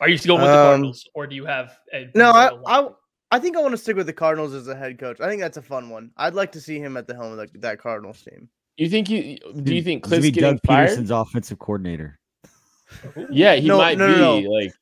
[0.01, 2.51] Are you still going with the Um, Cardinals, or do you have a No, I.
[2.65, 2.87] I
[3.31, 5.19] I think I want to stick with the Cardinals as a head coach.
[5.19, 6.11] I think that's a fun one.
[6.15, 8.49] I'd like to see him at the helm of the, that Cardinals team.
[8.77, 10.89] you think you do you think He's gonna Cliff's be getting Doug fired?
[10.89, 12.19] Pederson's offensive coordinator?
[13.31, 14.73] Yeah, he No, might no, no, be like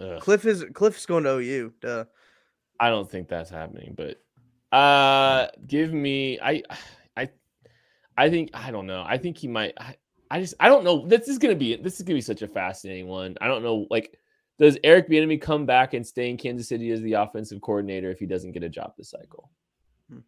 [0.00, 0.20] ugh.
[0.20, 1.74] Cliff is Cliff's going to OU.
[1.80, 2.04] Duh.
[2.80, 4.16] I don't think that's happening, but
[4.76, 6.62] uh give me I
[7.16, 7.28] I
[8.16, 9.04] I think I don't know.
[9.06, 9.96] I think he might I,
[10.32, 11.06] I just I don't know.
[11.06, 13.36] This is gonna be this is gonna be such a fascinating one.
[13.42, 14.18] I don't know like
[14.58, 18.18] does Eric Bieniemy come back and stay in Kansas City as the offensive coordinator if
[18.18, 19.50] he doesn't get a job this cycle?
[20.08, 20.20] Hmm.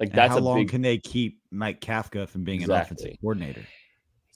[0.00, 2.70] Like And that's how a long big can they keep Mike Kafka from being an
[2.72, 3.62] offensive coordinator?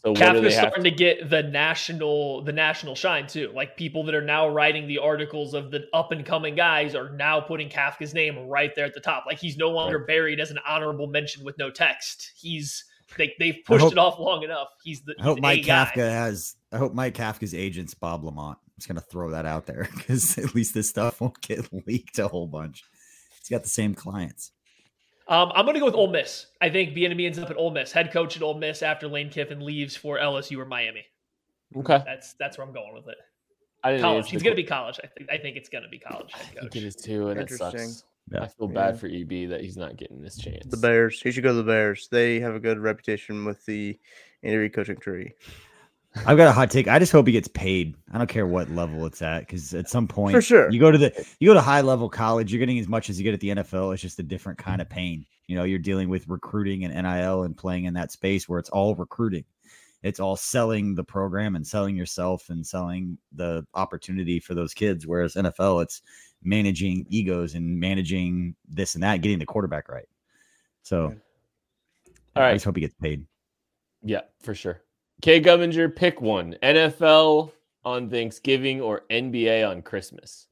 [0.05, 3.51] so what do Kafka's they have starting to get the national the national shine too.
[3.53, 7.11] Like people that are now writing the articles of the up and coming guys are
[7.11, 9.25] now putting Kafka's name right there at the top.
[9.27, 12.31] Like he's no longer buried as an honorable mention with no text.
[12.37, 12.85] He's
[13.16, 14.68] they they've pushed hope- it off long enough.
[14.83, 15.85] He's the I hope Mike a guy.
[15.94, 16.57] Kafka has.
[16.72, 18.57] I hope Mike Kafka's agent's Bob LaMonte.
[18.57, 22.18] I'm just gonna throw that out there because at least this stuff won't get leaked
[22.18, 22.83] a whole bunch.
[23.40, 24.53] He's got the same clients.
[25.29, 26.46] Um, I'm going to go with Ole Miss.
[26.61, 29.31] I think Bieniemy ends up at Ole Miss, head coach at Ole Miss after Lane
[29.31, 31.05] Kiffin leaves for LSU or Miami.
[31.77, 32.03] Okay.
[32.05, 33.16] That's that's where I'm going with it.
[33.85, 34.31] I College.
[34.31, 34.98] He's going to be college.
[35.03, 35.31] I think.
[35.31, 36.77] I think it's going to be college I head think coach.
[36.77, 37.88] it is too, and it Interesting.
[37.88, 38.05] sucks.
[38.35, 38.42] Yeah.
[38.45, 38.75] I feel Yeah.
[38.75, 40.66] bad for EB that he's not getting this chance.
[40.66, 41.21] The Bears.
[41.21, 42.09] He should go to the Bears.
[42.11, 43.99] They have a good reputation with the
[44.42, 45.33] interview coaching tree.
[46.27, 46.88] I've got a hot take.
[46.88, 47.95] I just hope he gets paid.
[48.12, 50.71] I don't care what level it's at because at some point, For sure.
[50.71, 53.18] you go to the you go to high level college, you're getting as much as
[53.18, 53.92] you get at the NFL.
[53.95, 55.25] It's just a different kind of pain.
[55.47, 58.68] You know, you're dealing with recruiting and NIL and playing in that space where it's
[58.71, 59.45] all recruiting.
[60.03, 65.07] It's all selling the program and selling yourself and selling the opportunity for those kids.
[65.07, 66.03] Whereas NFL, it's
[66.42, 70.09] managing egos and managing this and that, getting the quarterback right.
[70.83, 71.14] So, Yeah.
[72.35, 72.52] All I right.
[72.55, 73.26] just hope he gets paid.
[74.02, 74.83] Yeah, for sure.
[75.20, 76.57] K Govinger, pick one.
[76.62, 77.52] NFL
[77.85, 80.48] on Thanksgiving or NBA on Christmas.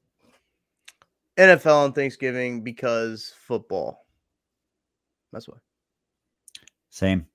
[1.38, 4.05] NFL on Thanksgiving because football.
[5.33, 5.57] That's why.
[6.90, 7.26] Same.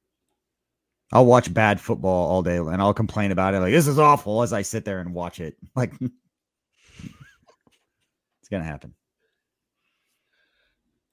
[1.11, 3.59] I'll watch bad football all day and I'll complain about it.
[3.59, 5.55] Like, this is awful as I sit there and watch it.
[5.75, 5.93] Like,
[8.49, 8.93] it's to happen.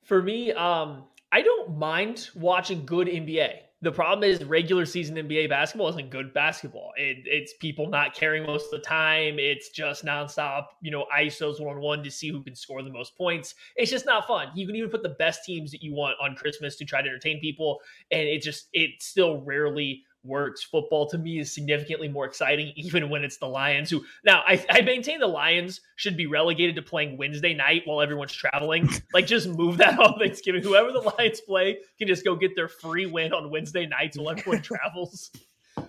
[0.03, 3.55] For me, um, I don't mind watching good NBA.
[3.81, 6.93] The problem is regular season NBA basketball isn't good basketball.
[6.97, 9.39] It, it's people not caring most of the time.
[9.39, 12.91] It's just nonstop, you know, ISOs one on one to see who can score the
[12.91, 13.57] most points.
[13.75, 14.49] It's just not fun.
[14.55, 17.09] You can even put the best teams that you want on Christmas to try to
[17.09, 17.81] entertain people,
[18.13, 20.63] and it just it still rarely works.
[20.63, 23.91] Football to me is significantly more exciting, even when it's the Lions.
[23.91, 28.01] Who now I, I maintain the Lions should be relegated to playing Wednesday night while
[28.01, 28.89] everyone's traveling.
[29.15, 30.63] like just move that on Thanksgiving.
[30.63, 34.31] Whoever the Lions play can just go get their free win on Wednesday nights while
[34.31, 35.31] everyone travels.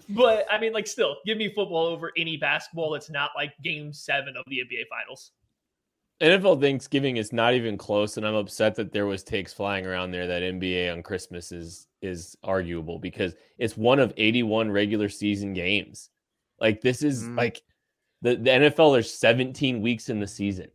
[0.09, 3.91] But I mean, like, still, give me football over any basketball that's not like Game
[3.91, 5.31] Seven of the NBA Finals.
[6.21, 10.12] NFL Thanksgiving is not even close, and I'm upset that there was takes flying around
[10.12, 15.54] there that NBA on Christmas is is arguable because it's one of 81 regular season
[15.54, 16.10] games.
[16.60, 17.38] Like this is Mm.
[17.38, 17.62] like
[18.21, 18.93] the, the NFL.
[18.93, 20.69] There's 17 weeks in the season,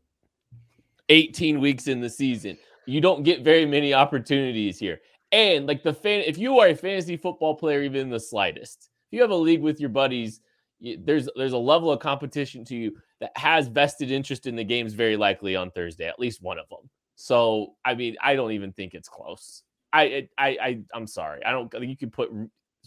[1.08, 2.58] 18 weeks in the season.
[2.86, 5.00] You don't get very many opportunities here.
[5.32, 9.16] And like the fan, if you are a fantasy football player, even the slightest, if
[9.16, 10.40] you have a league with your buddies,
[10.80, 14.94] there's there's a level of competition to you that has vested interest in the games
[14.94, 16.88] very likely on Thursday, at least one of them.
[17.16, 19.64] So, I mean, I don't even think it's close.
[19.92, 21.44] I, I, I, I'm sorry.
[21.44, 21.70] I don't.
[21.70, 22.30] Think you could put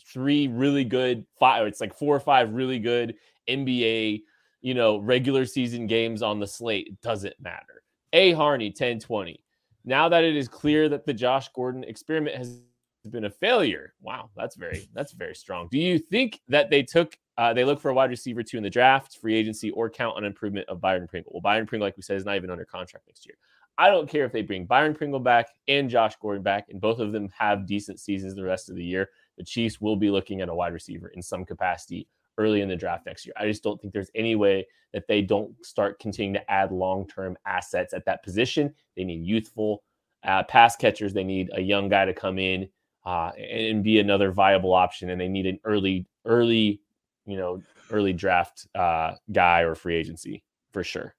[0.08, 1.68] three really good five.
[1.68, 3.16] It's like four or five really good
[3.50, 4.22] NBA,
[4.62, 6.88] you know, regular season games on the slate.
[6.88, 7.84] It doesn't matter.
[8.14, 9.44] A Harney, 1020.
[9.84, 12.62] Now that it is clear that the Josh Gordon experiment has
[13.10, 13.94] been a failure.
[14.02, 15.68] Wow, that's very that's very strong.
[15.72, 18.62] Do you think that they took uh, they look for a wide receiver two in
[18.62, 21.32] the draft, free agency, or count on improvement of Byron Pringle?
[21.34, 23.34] Well, Byron Pringle, like we said, is not even under contract next year.
[23.80, 27.00] I don't care if they bring Byron Pringle back and Josh Gordon back, and both
[27.00, 29.10] of them have decent seasons the rest of the year.
[29.40, 32.76] The Chiefs will be looking at a wide receiver in some capacity early in the
[32.76, 33.34] draft next year.
[33.36, 37.08] I just don't think there's any way that they don't start continuing to add long
[37.08, 38.72] term assets at that position.
[38.96, 39.82] They need youthful
[40.24, 41.12] uh, pass catchers.
[41.12, 42.70] They need a young guy to come in
[43.04, 45.10] uh, and be another viable option.
[45.10, 46.82] And they need an early, early,
[47.26, 51.16] you know, early draft uh, guy or free agency for sure.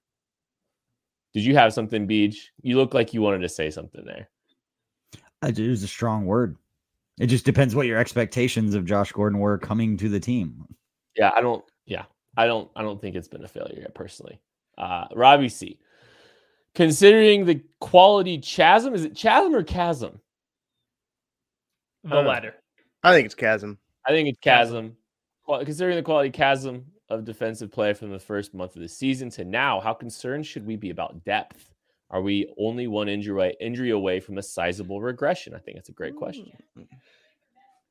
[1.33, 2.51] Did you have something, Beach?
[2.61, 4.29] You look like you wanted to say something there.
[5.41, 6.57] I it was a strong word.
[7.19, 10.65] It just depends what your expectations of Josh Gordon were coming to the team.
[11.15, 11.63] Yeah, I don't.
[11.85, 12.05] Yeah,
[12.37, 12.69] I don't.
[12.75, 14.39] I don't think it's been a failure yet, personally.
[14.77, 15.79] Uh, Robbie C.
[16.75, 20.19] Considering the quality chasm, is it chasm or chasm?
[22.03, 22.55] The latter.
[23.03, 23.77] I think it's chasm.
[24.07, 24.97] I think it's chasm.
[25.45, 29.29] Qual- Considering the quality chasm of defensive play from the first month of the season
[29.31, 31.73] to now, how concerned should we be about depth?
[32.09, 35.55] Are we only one injury away, injury away from a sizable regression?
[35.55, 36.51] I think that's a great question.
[36.77, 36.87] Mm.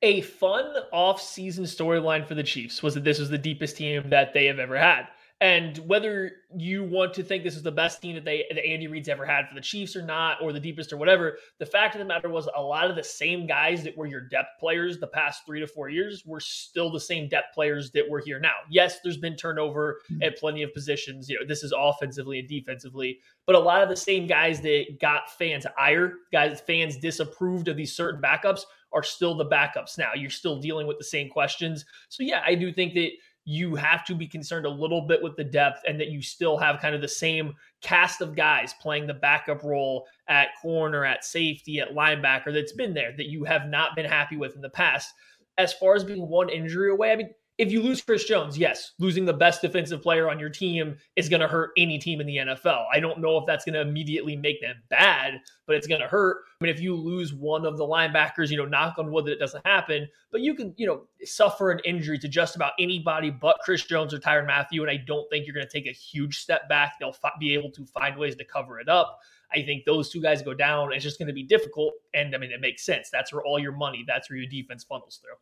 [0.02, 4.32] A fun off-season storyline for the Chiefs was that this was the deepest team that
[4.32, 5.08] they have ever had.
[5.42, 8.86] And whether you want to think this is the best team that they that Andy
[8.86, 11.96] Reid's ever had for the Chiefs or not, or the deepest or whatever, the fact
[11.96, 15.00] of the matter was a lot of the same guys that were your depth players
[15.00, 18.38] the past three to four years were still the same depth players that were here
[18.38, 18.54] now.
[18.70, 20.22] Yes, there's been turnover mm-hmm.
[20.22, 21.28] at plenty of positions.
[21.28, 25.00] You know, this is offensively and defensively, but a lot of the same guys that
[25.00, 28.60] got fans ire, guys fans disapproved of these certain backups
[28.92, 30.10] are still the backups now.
[30.14, 31.84] You're still dealing with the same questions.
[32.08, 33.10] So yeah, I do think that
[33.44, 36.56] you have to be concerned a little bit with the depth and that you still
[36.56, 41.24] have kind of the same cast of guys playing the backup role at corner, at
[41.24, 44.70] safety, at linebacker that's been there that you have not been happy with in the
[44.70, 45.12] past.
[45.58, 47.30] As far as being one injury away, I mean,
[47.62, 51.28] if you lose Chris Jones, yes, losing the best defensive player on your team is
[51.28, 52.86] going to hurt any team in the NFL.
[52.92, 55.34] I don't know if that's going to immediately make them bad,
[55.64, 56.38] but it's going to hurt.
[56.60, 59.34] I mean, if you lose one of the linebackers, you know, knock on wood that
[59.34, 63.30] it doesn't happen, but you can, you know, suffer an injury to just about anybody
[63.30, 64.82] but Chris Jones or Tyrann Mathieu.
[64.82, 66.94] And I don't think you're going to take a huge step back.
[66.98, 69.20] They'll fi- be able to find ways to cover it up.
[69.54, 70.92] I think those two guys go down.
[70.92, 71.94] It's just going to be difficult.
[72.12, 73.08] And I mean, it makes sense.
[73.08, 75.36] That's where all your money, that's where your defense funnels through.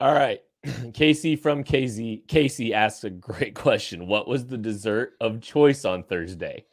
[0.00, 0.40] All right.
[0.94, 4.06] Casey from KZ Casey asks a great question.
[4.06, 6.64] What was the dessert of choice on Thursday?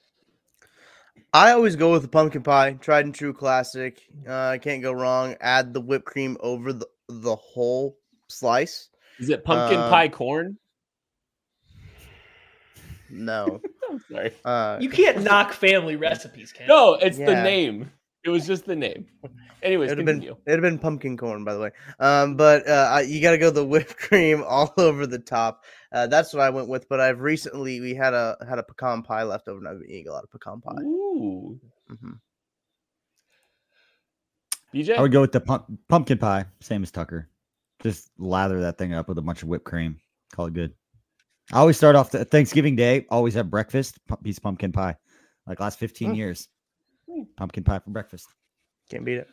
[1.34, 4.04] I always go with the pumpkin pie, tried and true classic.
[4.28, 5.36] Uh, can't go wrong.
[5.42, 7.98] Add the whipped cream over the the whole
[8.28, 8.90] slice.
[9.20, 10.58] Is it pumpkin uh, pie corn?
[13.10, 13.62] No.
[13.90, 14.34] I'm sorry.
[14.44, 16.68] Uh, you can't knock family recipes, Ken.
[16.68, 17.26] No, it's yeah.
[17.26, 17.92] the name.
[18.24, 19.06] It was just the name.
[19.62, 21.72] Anyways, it'd have been it'd have been pumpkin corn, by the way.
[22.00, 25.64] Um, but uh, you got to go the whipped cream all over the top.
[25.92, 26.88] Uh, that's what I went with.
[26.88, 29.90] But I've recently we had a had a pecan pie left over, and I've been
[29.90, 30.82] eating a lot of pecan pie.
[30.82, 31.60] Ooh.
[31.92, 32.12] Mm-hmm.
[34.74, 37.30] BJ, I would go with the pump, pumpkin pie, same as Tucker.
[37.82, 40.00] Just lather that thing up with a bunch of whipped cream.
[40.34, 40.74] Call it good.
[41.52, 43.06] I always start off the Thanksgiving Day.
[43.10, 44.96] Always have breakfast piece of pumpkin pie.
[45.46, 46.18] Like last fifteen mm.
[46.18, 46.48] years,
[47.38, 48.28] pumpkin pie for breakfast.
[48.90, 49.28] Can't beat it.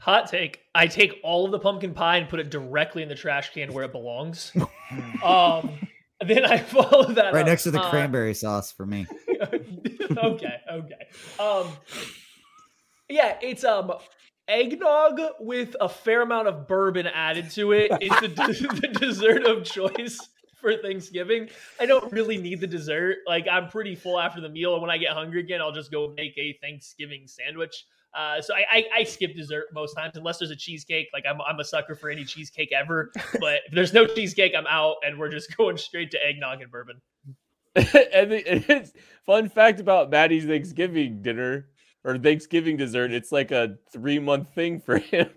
[0.00, 0.60] Hot take.
[0.74, 3.72] I take all of the pumpkin pie and put it directly in the trash can
[3.72, 4.52] where it belongs.
[5.24, 5.70] um,
[6.20, 7.46] then I follow that right up.
[7.46, 9.06] next to the uh, cranberry sauce for me.
[10.16, 11.08] okay, okay.
[11.40, 11.72] Um,
[13.08, 13.92] yeah, it's um
[14.46, 17.90] eggnog with a fair amount of bourbon added to it.
[18.00, 18.28] It's the,
[18.80, 20.28] the dessert of choice
[20.60, 21.48] for Thanksgiving.
[21.80, 23.18] I don't really need the dessert.
[23.26, 25.90] Like I'm pretty full after the meal, and when I get hungry again, I'll just
[25.90, 27.84] go make a Thanksgiving sandwich.
[28.14, 31.08] Uh, so I, I, I, skip dessert most times unless there's a cheesecake.
[31.12, 33.12] Like I'm, I'm a sucker for any cheesecake ever.
[33.40, 36.70] But if there's no cheesecake, I'm out, and we're just going straight to eggnog and
[36.70, 37.00] bourbon.
[37.76, 38.92] and it's
[39.26, 41.68] fun fact about Maddie's Thanksgiving dinner
[42.02, 43.12] or Thanksgiving dessert.
[43.12, 45.28] It's like a three month thing for him.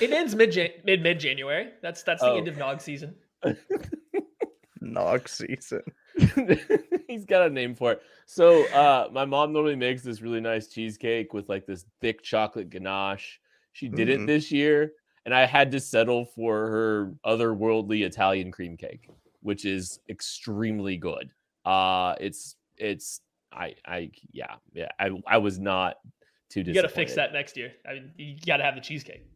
[0.00, 1.70] it ends mid mid mid January.
[1.82, 2.36] That's that's the oh.
[2.36, 3.14] end of nog season.
[4.84, 5.82] Nog season.
[7.08, 8.02] He's got a name for it.
[8.26, 12.70] So uh my mom normally makes this really nice cheesecake with like this thick chocolate
[12.70, 13.40] ganache.
[13.72, 14.22] She did mm-hmm.
[14.22, 14.92] it this year,
[15.24, 19.08] and I had to settle for her otherworldly Italian cream cake,
[19.40, 21.30] which is extremely good.
[21.64, 23.20] Uh it's it's
[23.52, 24.88] I I yeah, yeah.
[24.98, 25.96] I I was not
[26.50, 27.72] too You gotta fix that next year.
[27.88, 29.26] I mean you gotta have the cheesecake.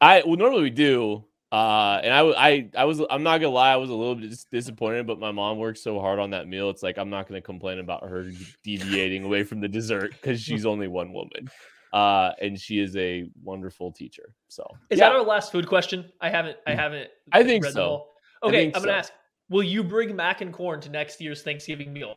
[0.00, 3.72] I well normally we do, uh, and I, I, I was, I'm not gonna lie,
[3.72, 6.68] I was a little bit disappointed, but my mom worked so hard on that meal.
[6.68, 8.30] It's like I'm not gonna complain about her
[8.62, 11.48] deviating away from the dessert because she's only one woman,
[11.94, 14.34] uh, and she is a wonderful teacher.
[14.48, 15.08] So, is yeah.
[15.08, 16.10] that our last food question?
[16.20, 16.76] I haven't, I mm.
[16.76, 17.08] haven't.
[17.32, 18.08] I think so.
[18.42, 18.98] Okay, think I'm gonna so.
[18.98, 19.12] ask:
[19.48, 22.14] Will you bring mac and corn to next year's Thanksgiving meal?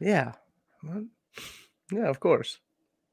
[0.00, 0.34] Yeah,
[1.90, 2.58] yeah, of course.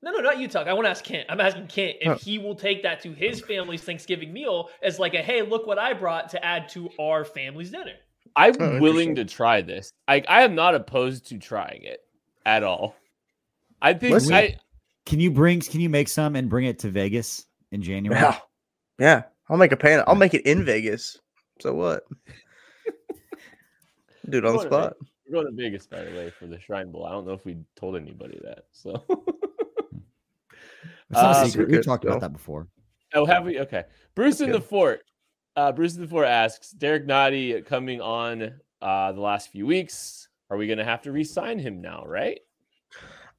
[0.04, 0.68] No, no, not you, Tuck.
[0.68, 1.28] I want to ask Kent.
[1.30, 2.16] I'm asking Kent if oh.
[2.16, 5.78] he will take that to his family's Thanksgiving meal as like a hey, look what
[5.78, 7.94] I brought to add to our family's dinner.
[8.36, 9.94] I'm oh, willing to try this.
[10.08, 12.00] I I am not opposed to trying it
[12.46, 12.96] at all.
[13.82, 14.58] I think Listen, I
[15.06, 18.20] can you bring can you make some and bring it to Vegas in January?
[18.20, 18.38] Yeah,
[18.98, 19.24] yeah.
[19.50, 20.04] I'll make a pan.
[20.08, 21.20] I'll make it in Vegas.
[21.60, 22.06] So what?
[24.30, 24.94] Dude, on the spot.
[25.28, 27.06] We're going to Vegas, by the way, for the Shrine Bowl.
[27.06, 28.66] I don't know if we told anybody that.
[28.72, 29.04] So
[31.12, 31.70] It's not uh, a secret.
[31.70, 32.68] We talked about that before.
[33.14, 33.60] Oh, have we?
[33.60, 33.84] Okay.
[34.16, 35.04] Bruce in the Fort.
[35.58, 40.30] Uh, Bruce in the Fort asks Derrick Nnadi coming on uh, the last few weeks.
[40.50, 42.06] Are we going to have to re-sign him now?
[42.06, 42.40] Right.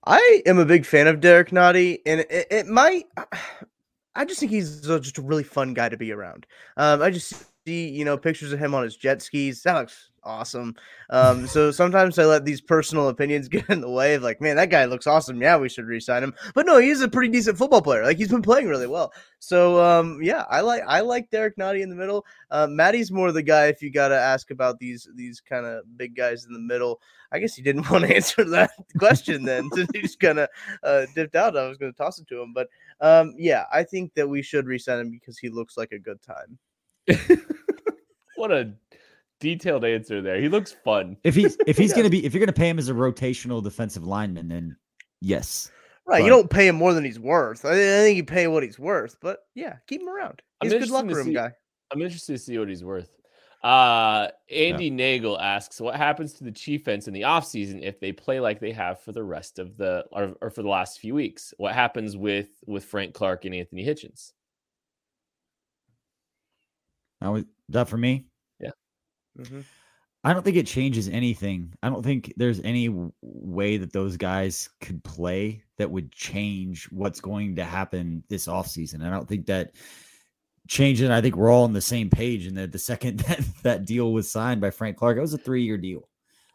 [0.05, 3.05] I am a big fan of Derrick Nnadi, and it, it might.
[4.15, 6.47] I just think he's just a really fun guy to be around.
[6.77, 7.33] Um, I just
[7.65, 9.63] see you know pictures of him on his jet skis.
[9.63, 10.75] That looks awesome.
[11.11, 14.57] Um, so sometimes I let these personal opinions get in the way of like, man,
[14.57, 15.41] that guy looks awesome.
[15.41, 16.35] Yeah, we should re-sign him.
[16.55, 18.05] But no, he's a pretty decent football player.
[18.05, 19.13] Like he's been playing really well.
[19.39, 22.25] So um, yeah, I like I like Derrick Nnadi in the middle.
[22.51, 25.85] Uh, Maddie's more the guy if you got to ask about these these kind of
[25.97, 27.01] big guys in the middle.
[27.33, 30.49] I guess he didn't want to answer that question then, so he just kind of
[30.83, 31.57] uh, dipped out.
[31.57, 32.69] I was to toss it to him, but
[33.01, 36.21] um, yeah, I think that we should resign him because he looks like a good
[36.23, 36.59] time.
[38.37, 38.73] what a
[39.43, 40.41] detailed answer there.
[40.41, 41.17] He looks fun.
[41.25, 41.97] If he's if he's yeah.
[41.97, 44.77] gonna be if you're gonna pay him as a rotational defensive lineman, then
[45.21, 45.71] yes.
[46.07, 47.65] Right, but, you don't pay him more than he's worth.
[47.65, 50.43] I, think you pay what he's worth, but yeah, keep him around.
[50.63, 51.53] He's I'm a good locker room see, guy.
[51.93, 53.11] I'm interested to see what he's worth.
[53.63, 54.95] Uh, Andy yeah.
[54.95, 58.59] Nagel asks, what happens to the Chiefs offense in the offseason if they play like
[58.59, 61.55] they have for the rest of the or, or for the last few weeks?
[61.59, 64.33] What happens with with Frank Clark and Anthony Hitchens?
[67.21, 68.27] Now, that for me?
[69.39, 69.61] Mm-hmm.
[70.25, 71.73] I don't think it changes anything.
[71.83, 72.89] I don't think there's any
[73.23, 79.05] way that those guys could play that would change what's going to happen this offseason.
[79.05, 79.73] I don't think that
[80.69, 81.11] changing.
[81.11, 82.47] I think we're all on the same page.
[82.47, 85.39] And that the second that that deal was signed by Frank Clark, it was a
[85.39, 86.09] three year deal.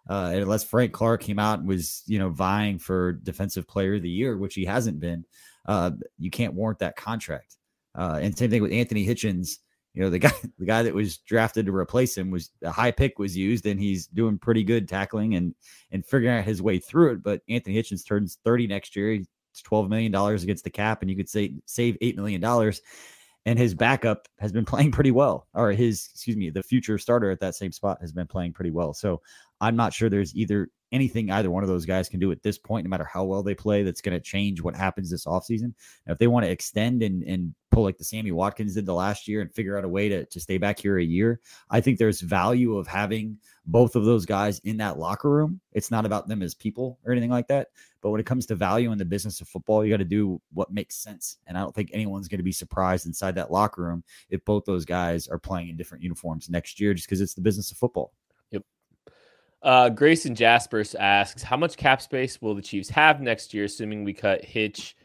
[0.09, 4.01] Uh, unless Frank Clark came out and was, you know, vying for defensive player of
[4.01, 5.25] the year, which he hasn't been,
[5.65, 7.57] uh, you can't warrant that contract.
[7.93, 9.57] Uh, and same thing with Anthony Hitchens
[9.97, 12.91] you know the guy the guy that was drafted to replace him was a high
[12.91, 15.55] pick was used and he's doing pretty good tackling and
[15.91, 19.61] and figuring out his way through it but anthony hitchens turns 30 next year it's
[19.63, 22.81] 12 million dollars against the cap and you could say save 8 million dollars
[23.47, 27.31] and his backup has been playing pretty well or his excuse me the future starter
[27.31, 29.19] at that same spot has been playing pretty well so
[29.61, 32.57] i'm not sure there's either anything either one of those guys can do at this
[32.57, 35.73] point, no matter how well they play, that's going to change what happens this offseason.
[36.05, 38.93] Now, if they want to extend and, and pull like the Sammy Watkins did the
[38.93, 41.81] last year and figure out a way to, to stay back here a year, I
[41.81, 45.59] think there's value of having both of those guys in that locker room.
[45.73, 47.67] It's not about them as people or anything like that.
[48.01, 50.39] But when it comes to value in the business of football, you got to do
[50.53, 51.37] what makes sense.
[51.47, 54.63] And I don't think anyone's going to be surprised inside that locker room if both
[54.65, 57.77] those guys are playing in different uniforms next year, just because it's the business of
[57.77, 58.13] football.
[59.67, 64.05] Uh, Grayson Jaspers asks, how much cap space will the Chiefs have next year, assuming
[64.05, 64.95] we cut Hitch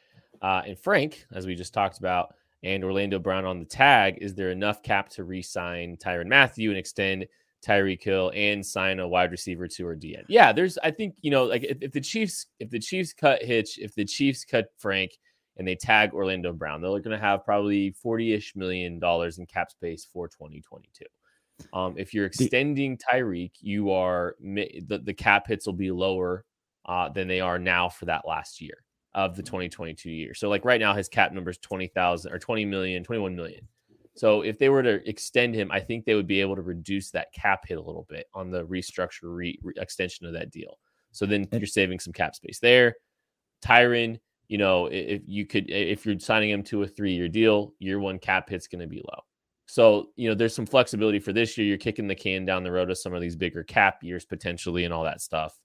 [0.40, 4.18] uh, and Frank, as we just talked about, and Orlando Brown on the tag?
[4.20, 7.26] Is there enough cap to re-sign Tyrann Mathieu and extend
[7.60, 10.22] Tyreek Hill and sign a wide receiver to or DN?
[10.28, 10.78] Yeah, there's.
[10.78, 13.96] I think you know, like if, if the Chiefs, if the Chiefs cut Hitch, if
[13.96, 15.10] the Chiefs cut Frank,
[15.56, 19.72] and they tag Orlando Brown, they're going to have probably forty-ish million dollars in cap
[19.72, 21.04] space for 2022.
[21.72, 26.44] Um, if you're extending Tyreek, you are the, the cap hits will be lower
[26.86, 28.84] uh, than they are now for that last year
[29.14, 30.34] of the 2022 year.
[30.34, 33.68] So like right now, his cap number is 20,000 or 20 million, 21 million.
[34.14, 37.10] So if they were to extend him, I think they would be able to reduce
[37.10, 40.78] that cap hit a little bit on the restructure re, re extension of that deal.
[41.12, 42.96] So then you're saving some cap space there.
[43.64, 47.74] Tyrann, you know, if you could, if you're signing him to a three year deal,
[47.78, 49.22] year one cap hit's going to be low.
[49.72, 51.66] So, you know, there's some flexibility for this year.
[51.66, 54.84] You're kicking the can down the road of some of these bigger cap years potentially
[54.84, 55.58] and all that stuff.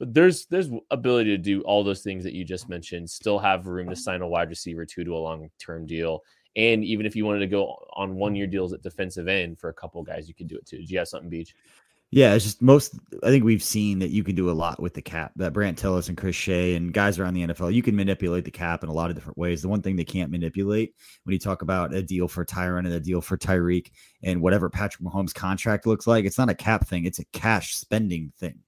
[0.00, 3.68] But there's there's ability to do all those things that you just mentioned, still have
[3.68, 6.24] room to sign a wide receiver to to a long-term deal.
[6.56, 9.74] And even if you wanted to go on one-year deals at defensive end for a
[9.74, 10.78] couple guys, you could do it too.
[10.78, 11.54] Do you have something, Beach?
[12.14, 12.94] Yeah, it's just most.
[13.22, 15.32] I think we've seen that you can do a lot with the cap.
[15.36, 18.50] That Brandt Tilis and Chris Shea and guys around the NFL, you can manipulate the
[18.50, 19.62] cap in a lot of different ways.
[19.62, 20.94] The one thing they can't manipulate
[21.24, 23.92] when you talk about a deal for Tyrann and a deal for Tyreek
[24.22, 27.74] and whatever Patrick Mahomes' contract looks like, it's not a cap thing; it's a cash
[27.76, 28.58] spending thing.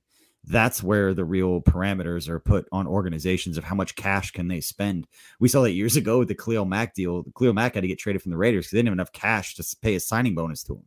[0.45, 4.63] That's where the real parameters are put on organizations of how much cash can they
[4.63, 5.07] spend.
[5.39, 7.25] We saw that years ago with the Khalil Mack deal.
[7.37, 9.55] Khalil Mack had to get traded from the Raiders because they didn't have enough cash
[9.57, 10.85] to pay a signing bonus to him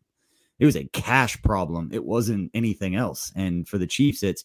[0.59, 1.89] it was a cash problem.
[1.93, 3.31] It wasn't anything else.
[3.35, 4.43] And for the Chiefs, it's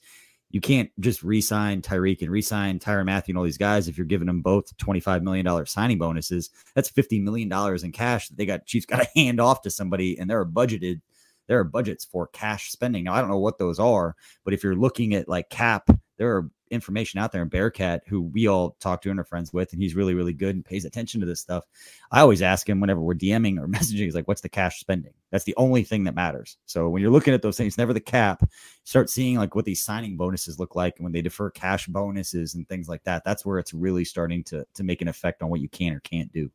[0.50, 4.06] you can't just re-sign Tyreek and re-sign Tyrann Mathieu and all these guys if you're
[4.06, 6.50] giving them both $25 million signing bonuses.
[6.74, 7.50] That's $50 million
[7.82, 10.46] in cash that they got Chiefs got to hand off to somebody and there are
[10.46, 11.00] budgeted
[11.48, 13.04] there are budgets for cash spending.
[13.04, 16.36] Now I don't know what those are, but if you're looking at like cap, there
[16.36, 17.42] are information out there.
[17.42, 20.32] And Bearcat, who we all talk to and are friends with, and he's really, really
[20.32, 21.64] good and pays attention to this stuff.
[22.10, 25.12] I always ask him whenever we're DMing or messaging, he's like, what's the cash spending?
[25.30, 26.56] That's the only thing that matters.
[26.66, 28.42] So when you're looking at those things, never the cap,
[28.84, 32.54] start seeing like what these signing bonuses look like and when they defer cash bonuses
[32.54, 33.22] and things like that.
[33.24, 36.00] That's where it's really starting to to make an effect on what you can or
[36.00, 36.50] can't do.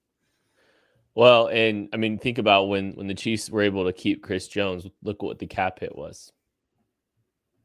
[1.15, 4.47] Well, and I mean, think about when when the Chiefs were able to keep Chris
[4.47, 4.85] Jones.
[5.01, 6.31] Look what the cap hit was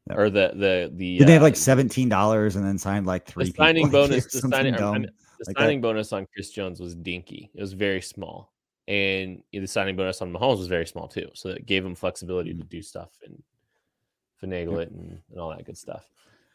[0.09, 3.25] or the the the did they have like uh, seventeen dollars and then signed like
[3.25, 5.87] three the signing bonus the signing I mean, the like signing that.
[5.87, 8.51] bonus on Chris Jones was dinky it was very small
[8.87, 12.51] and the signing bonus on Mahomes was very small too so that gave him flexibility
[12.51, 12.61] mm-hmm.
[12.61, 13.41] to do stuff and
[14.43, 16.09] finagle it and, and all that good stuff.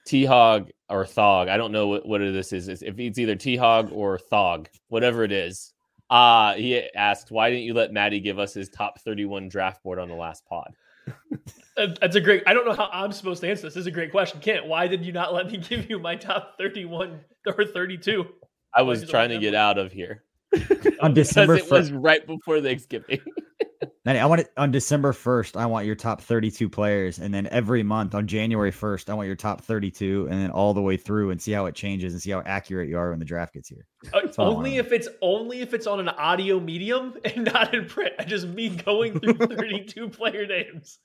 [0.04, 1.48] T Hog or Thog.
[1.48, 2.68] I don't know what, what this is.
[2.68, 5.72] If it's either T Hog or Thog, whatever it is.
[6.10, 9.98] Uh, he asked, why didn't you let Maddie give us his top 31 draft board
[9.98, 10.72] on the last pod?
[12.00, 12.42] That's a great.
[12.46, 13.74] I don't know how I'm supposed to answer this.
[13.74, 14.66] This is a great question, Kent.
[14.66, 18.26] Why did you not let me give you my top 31 or 32?
[18.74, 20.24] I was trying to get out of here
[21.00, 21.56] on December.
[21.56, 23.20] it was right before Thanksgiving.
[24.04, 25.60] Manny, I want it on December 1st.
[25.60, 27.18] I want your top 32 players.
[27.18, 30.72] And then every month on January 1st, I want your top 32 and then all
[30.72, 33.18] the way through and see how it changes and see how accurate you are when
[33.18, 33.86] the draft gets here.
[34.14, 38.14] Uh, only if it's only if it's on an audio medium and not in print.
[38.18, 41.00] I just mean going through 32 player names.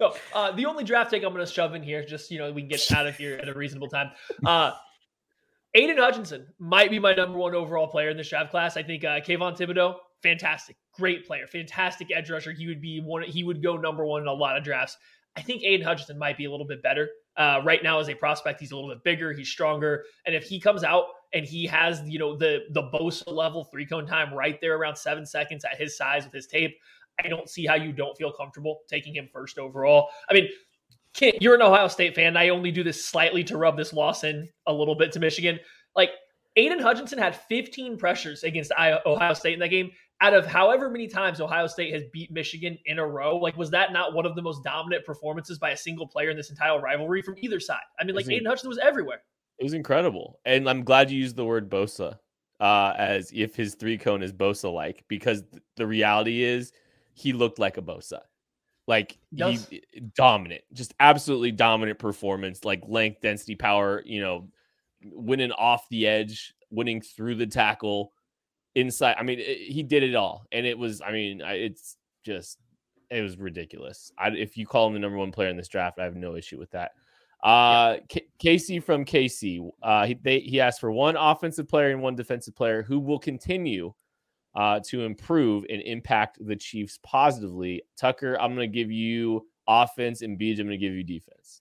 [0.00, 2.52] No, uh, the only draft take I'm going to shove in here, just you know,
[2.52, 4.10] we can get out of here at a reasonable time.
[4.44, 4.72] Uh,
[5.74, 8.76] Aidan Hutchinson might be my number one overall player in this draft class.
[8.76, 12.52] I think uh, Kayvon Thibodeaux, fantastic, great player, fantastic edge rusher.
[12.52, 13.22] He would be one.
[13.22, 14.96] He would go number one in a lot of drafts.
[15.36, 18.14] I think Aidan Hutchinson might be a little bit better uh, right now as a
[18.14, 18.60] prospect.
[18.60, 22.00] He's a little bit bigger, he's stronger, and if he comes out and he has
[22.06, 25.76] you know the the Bosa level three cone time right there around seven seconds at
[25.76, 26.78] his size with his tape,
[27.22, 30.08] I don't see how you don't feel comfortable taking him first overall.
[30.28, 30.48] I mean,
[31.14, 32.36] Kent, you're an Ohio State fan.
[32.36, 35.60] I only do this slightly to rub this loss in a little bit to Michigan.
[35.94, 36.10] Like
[36.56, 38.72] Aidan Hutchinson had 15 pressures against
[39.06, 39.90] Ohio State in that game.
[40.20, 43.70] Out of however many times Ohio State has beat Michigan in a row, like was
[43.70, 46.80] that not one of the most dominant performances by a single player in this entire
[46.80, 47.82] rivalry from either side?
[47.98, 49.22] I mean, like Aidan Hutchinson was everywhere.
[49.58, 52.18] It was incredible, and I'm glad you used the word Bosa
[52.60, 55.44] uh, as if his three cone is Bosa like, because
[55.76, 56.72] the reality is
[57.14, 58.20] he looked like a Bosa.
[58.86, 59.66] Like yes.
[59.68, 59.82] he
[60.14, 64.48] dominant, just absolutely dominant performance, like length, density, power, you know,
[65.02, 68.12] winning off the edge, winning through the tackle,
[68.74, 69.16] inside.
[69.18, 70.44] I mean, it, he did it all.
[70.52, 72.58] And it was, I mean, it's just,
[73.10, 74.12] it was ridiculous.
[74.18, 76.36] I, if you call him the number one player in this draft, I have no
[76.36, 76.92] issue with that.
[77.42, 78.00] Uh, yeah.
[78.08, 82.16] K- Casey from Casey, uh, he, they, he asked for one offensive player and one
[82.16, 83.94] defensive player who will continue
[84.54, 87.82] uh, to improve and impact the Chiefs positively.
[87.96, 91.60] Tucker, I'm going to give you offense, and Beej, I'm going to give you defense.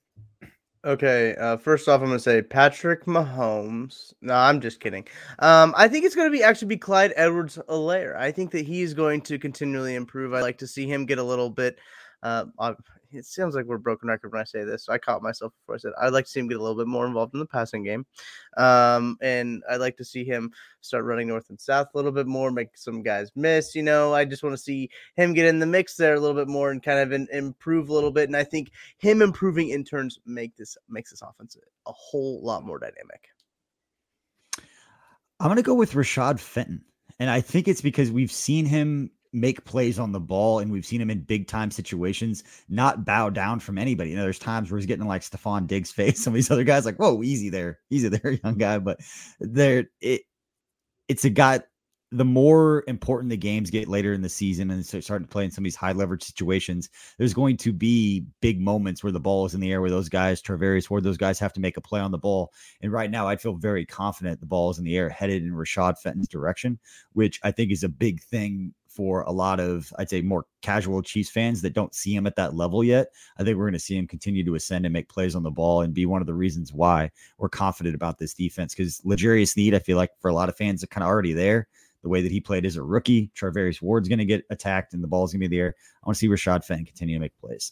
[0.86, 4.12] Okay, uh, first off, I'm going to say Patrick Mahomes.
[4.22, 5.08] No, I'm just kidding.
[5.40, 8.18] Um, I think it's going to be actually be Clyde Edwards-Helaire.
[8.18, 10.34] I think that he's going to continually improve.
[10.34, 11.80] I like to see him get a little bit
[12.24, 12.46] uh,
[13.12, 14.86] it sounds like we're broken record when I say this.
[14.86, 16.78] So I caught myself before I said I'd like to see him get a little
[16.78, 18.06] bit more involved in the passing game,
[18.58, 20.52] um, and I'd like to see him
[20.82, 23.76] start running north and south a little bit more, make some guys miss.
[23.76, 26.36] You know, I just want to see him get in the mix there a little
[26.36, 28.30] bit more and kind of in, improve a little bit.
[28.30, 32.66] And I think him improving in turns make this makes this offense a whole lot
[32.66, 33.28] more dynamic.
[35.40, 36.86] I'm gonna go with Rashad Fenton.
[37.20, 40.86] And I think it's because we've seen him make plays on the ball, and we've
[40.86, 44.12] seen him in big time situations not bow down from anybody.
[44.12, 46.20] You know, there's times where he's getting like Stefon Diggs' face.
[46.24, 48.78] Some of these other guys like, whoa, easy there, easy there, young guy.
[48.78, 49.00] But
[49.40, 50.22] there, it
[51.08, 51.62] it's a guy.
[52.12, 55.46] The more important the games get later in the season and start starting to play
[55.46, 59.20] in some of these high leverage situations, there's going to be big moments where the
[59.20, 61.76] ball is in the air, where those guys, Charvarius Ward, those guys have to make
[61.76, 62.52] a play on the ball.
[62.82, 65.54] And right now, I feel very confident the ball is in the air, headed in
[65.54, 66.78] Rashad Fenton's direction,
[67.14, 71.02] which I think is a big thing for a lot of, I'd say, more casual
[71.02, 73.08] Chiefs fans that don't see him at that level yet.
[73.38, 75.52] I think we're going to see him continue to ascend and make plays on the
[75.52, 78.76] ball and be one of the reasons why we're confident about this defense.
[78.76, 81.34] Because L'Jarius Sneed, I feel like for a lot of fans, are kind of already
[81.34, 81.68] there.
[82.04, 85.02] The way that he played as a rookie, Charvarius Ward's going to get attacked and
[85.02, 85.74] the ball's going to be there.
[86.04, 87.72] I want to see Rashad Fenton continue to make plays.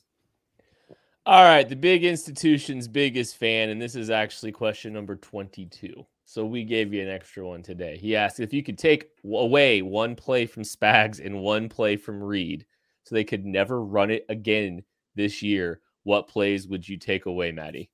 [1.26, 6.04] All right, the big institution's biggest fan, and this is actually question number 22.
[6.32, 7.98] So we gave you an extra one today.
[7.98, 12.24] He asked if you could take away one play from Spags and one play from
[12.24, 12.66] Reid
[13.04, 14.82] so they could never run it again
[15.14, 15.82] this year.
[16.04, 17.90] What plays would you take away, Maddie?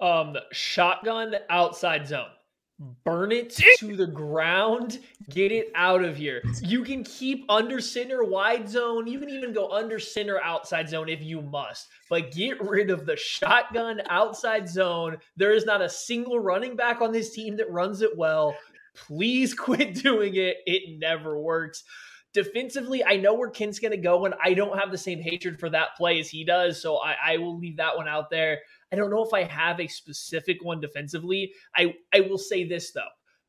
[0.00, 2.30] Um, shotgun outside zone
[3.04, 6.42] burn it to the ground, get it out of here.
[6.62, 9.06] You can keep under center wide zone.
[9.06, 13.06] You can even go under center outside zone if you must, but get rid of
[13.06, 15.18] the shotgun outside zone.
[15.36, 18.56] There is not a single running back on this team that runs it well.
[18.94, 20.58] Please quit doing it.
[20.66, 21.84] It never works.
[22.32, 25.58] Defensively, I know where Kent's going to go, and I don't have the same hatred
[25.58, 26.80] for that play as he does.
[26.80, 28.60] So I, I will leave that one out there.
[28.92, 31.52] I don't know if I have a specific one defensively.
[31.76, 33.02] I I will say this though.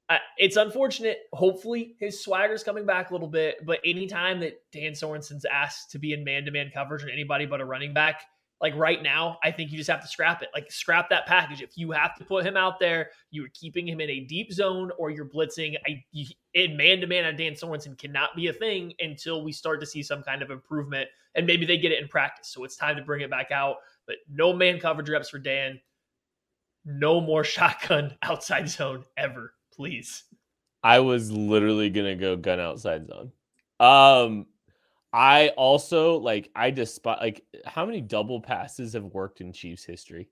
[0.09, 1.19] Uh, it's unfortunate.
[1.31, 3.65] Hopefully, his swagger's coming back a little bit.
[3.65, 7.65] But anytime that Dan Sorensen's asked to be in man-to-man coverage and anybody but a
[7.65, 8.23] running back,
[8.59, 10.49] like right now, I think you just have to scrap it.
[10.53, 11.61] Like scrap that package.
[11.61, 14.91] If you have to put him out there, you're keeping him in a deep zone
[14.99, 15.75] or you're blitzing.
[15.87, 19.51] I you, in man to man on Dan Sorensen cannot be a thing until we
[19.51, 22.49] start to see some kind of improvement and maybe they get it in practice.
[22.49, 23.77] So it's time to bring it back out.
[24.07, 25.79] But no man coverage reps for Dan.
[26.85, 30.23] No more shotgun outside zone ever, please.
[30.83, 33.31] I was literally gonna go gun outside zone.
[33.79, 34.47] Um,
[35.13, 40.29] I also like I despise like how many double passes have worked in Chiefs history.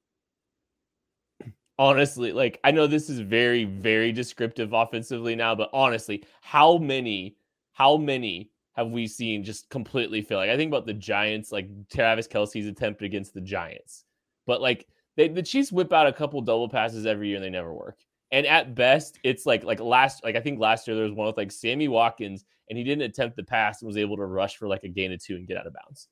[1.80, 7.36] Honestly, like I know this is very very descriptive offensively now, but honestly, how many
[7.74, 10.38] how many have we seen just completely fail?
[10.38, 14.06] Like I think about the Giants, like Travis Kelce's attempt against the Giants,
[14.48, 17.50] but like they, the Chiefs whip out a couple double passes every year and they
[17.50, 17.98] never work.
[18.32, 21.28] And at best, it's like like last like I think last year there was one
[21.28, 24.56] with like Sammy Watkins and he didn't attempt the pass and was able to rush
[24.56, 26.08] for like a gain of two and get out of bounds.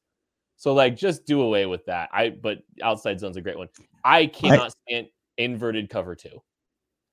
[0.57, 2.09] So like just do away with that.
[2.11, 3.69] I but outside zone's a great one.
[4.03, 5.07] I cannot I, stand
[5.37, 6.41] inverted cover two.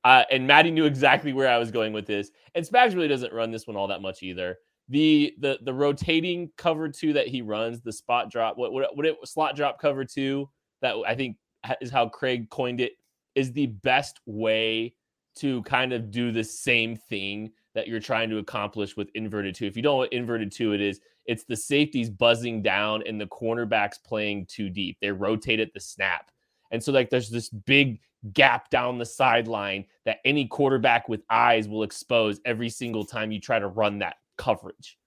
[0.03, 2.33] Uh, and Maddie knew exactly where I was going with this.
[2.57, 4.59] And Spags really doesn't run this one all that much either.
[4.89, 9.07] The the the rotating cover two that he runs, the spot drop, what what what
[9.07, 10.49] it slot drop cover two
[10.83, 11.37] that I think
[11.81, 12.93] is how Craig coined it
[13.35, 14.95] is the best way
[15.37, 19.67] to kind of do the same thing that you're trying to accomplish with inverted two.
[19.67, 23.21] If you don't know what inverted two it is, it's the safeties buzzing down and
[23.21, 24.99] the cornerbacks playing too deep.
[25.01, 26.31] They rotate at the snap.
[26.71, 28.01] And so like there's this big
[28.33, 33.41] gap down the sideline that any quarterback with eyes will expose every single time you
[33.41, 34.99] try to run that coverage.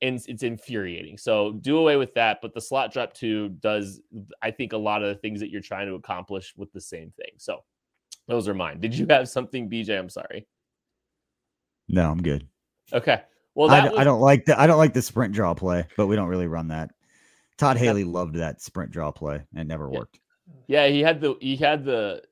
[0.00, 1.16] And it's infuriating.
[1.16, 2.38] So do away with that.
[2.42, 4.00] But the slot drop two does,
[4.42, 7.12] I think, a lot of the things that you're trying to accomplish with the same
[7.16, 7.30] thing.
[7.38, 7.62] So
[8.26, 8.80] those are mine.
[8.80, 9.96] Did you have something, BJ?
[9.96, 10.48] I'm sorry.
[11.88, 12.48] No, I'm good.
[12.92, 13.22] Okay.
[13.54, 13.98] Well, I, was...
[13.98, 16.46] I, don't like the I don't like the sprint draw play, but we don't really
[16.46, 16.90] run that.
[17.58, 19.98] Todd Haley loved that sprint draw play and never yeah.
[19.98, 20.20] worked.
[20.66, 22.22] Yeah, he had the he had the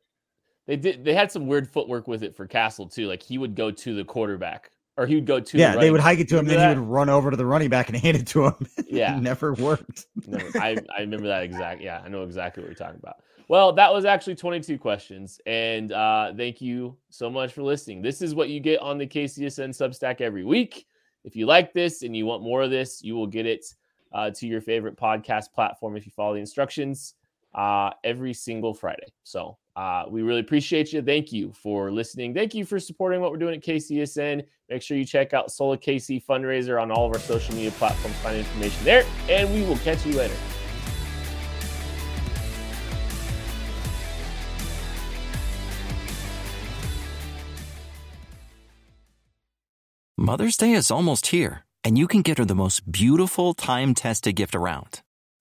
[0.67, 3.07] they did they had some weird footwork with it for Cassel too.
[3.07, 4.71] Like he would go to the quarterback
[5.01, 5.73] or he would go to yeah.
[5.73, 6.77] The they would hike it to him, then that?
[6.77, 8.55] he would run over to the running back and hand it to him.
[8.87, 10.07] Yeah, never worked.
[10.27, 11.81] never, I I remember that exact.
[11.81, 13.23] Yeah, I know exactly what you're talking about.
[13.49, 15.41] Well, that was actually 22 questions.
[15.47, 18.03] And uh, thank you so much for listening.
[18.03, 20.87] This is what you get on the KCSN Substack every week.
[21.25, 23.65] If you like this and you want more of this, you will get it
[24.13, 27.15] uh, to your favorite podcast platform if you follow the instructions
[27.55, 29.13] uh, every single Friday.
[29.25, 31.03] So uh, we really appreciate you.
[31.03, 32.35] Thank you for listening.
[32.35, 34.45] Thank you for supporting what we're doing at KCSN.
[34.69, 38.17] Make sure you check out Sola KC fundraiser on all of our social media platforms.
[38.19, 40.35] Find information there, and we will catch you later.
[50.17, 54.37] Mother's Day is almost here, and you can get her the most beautiful time tested
[54.37, 55.01] gift around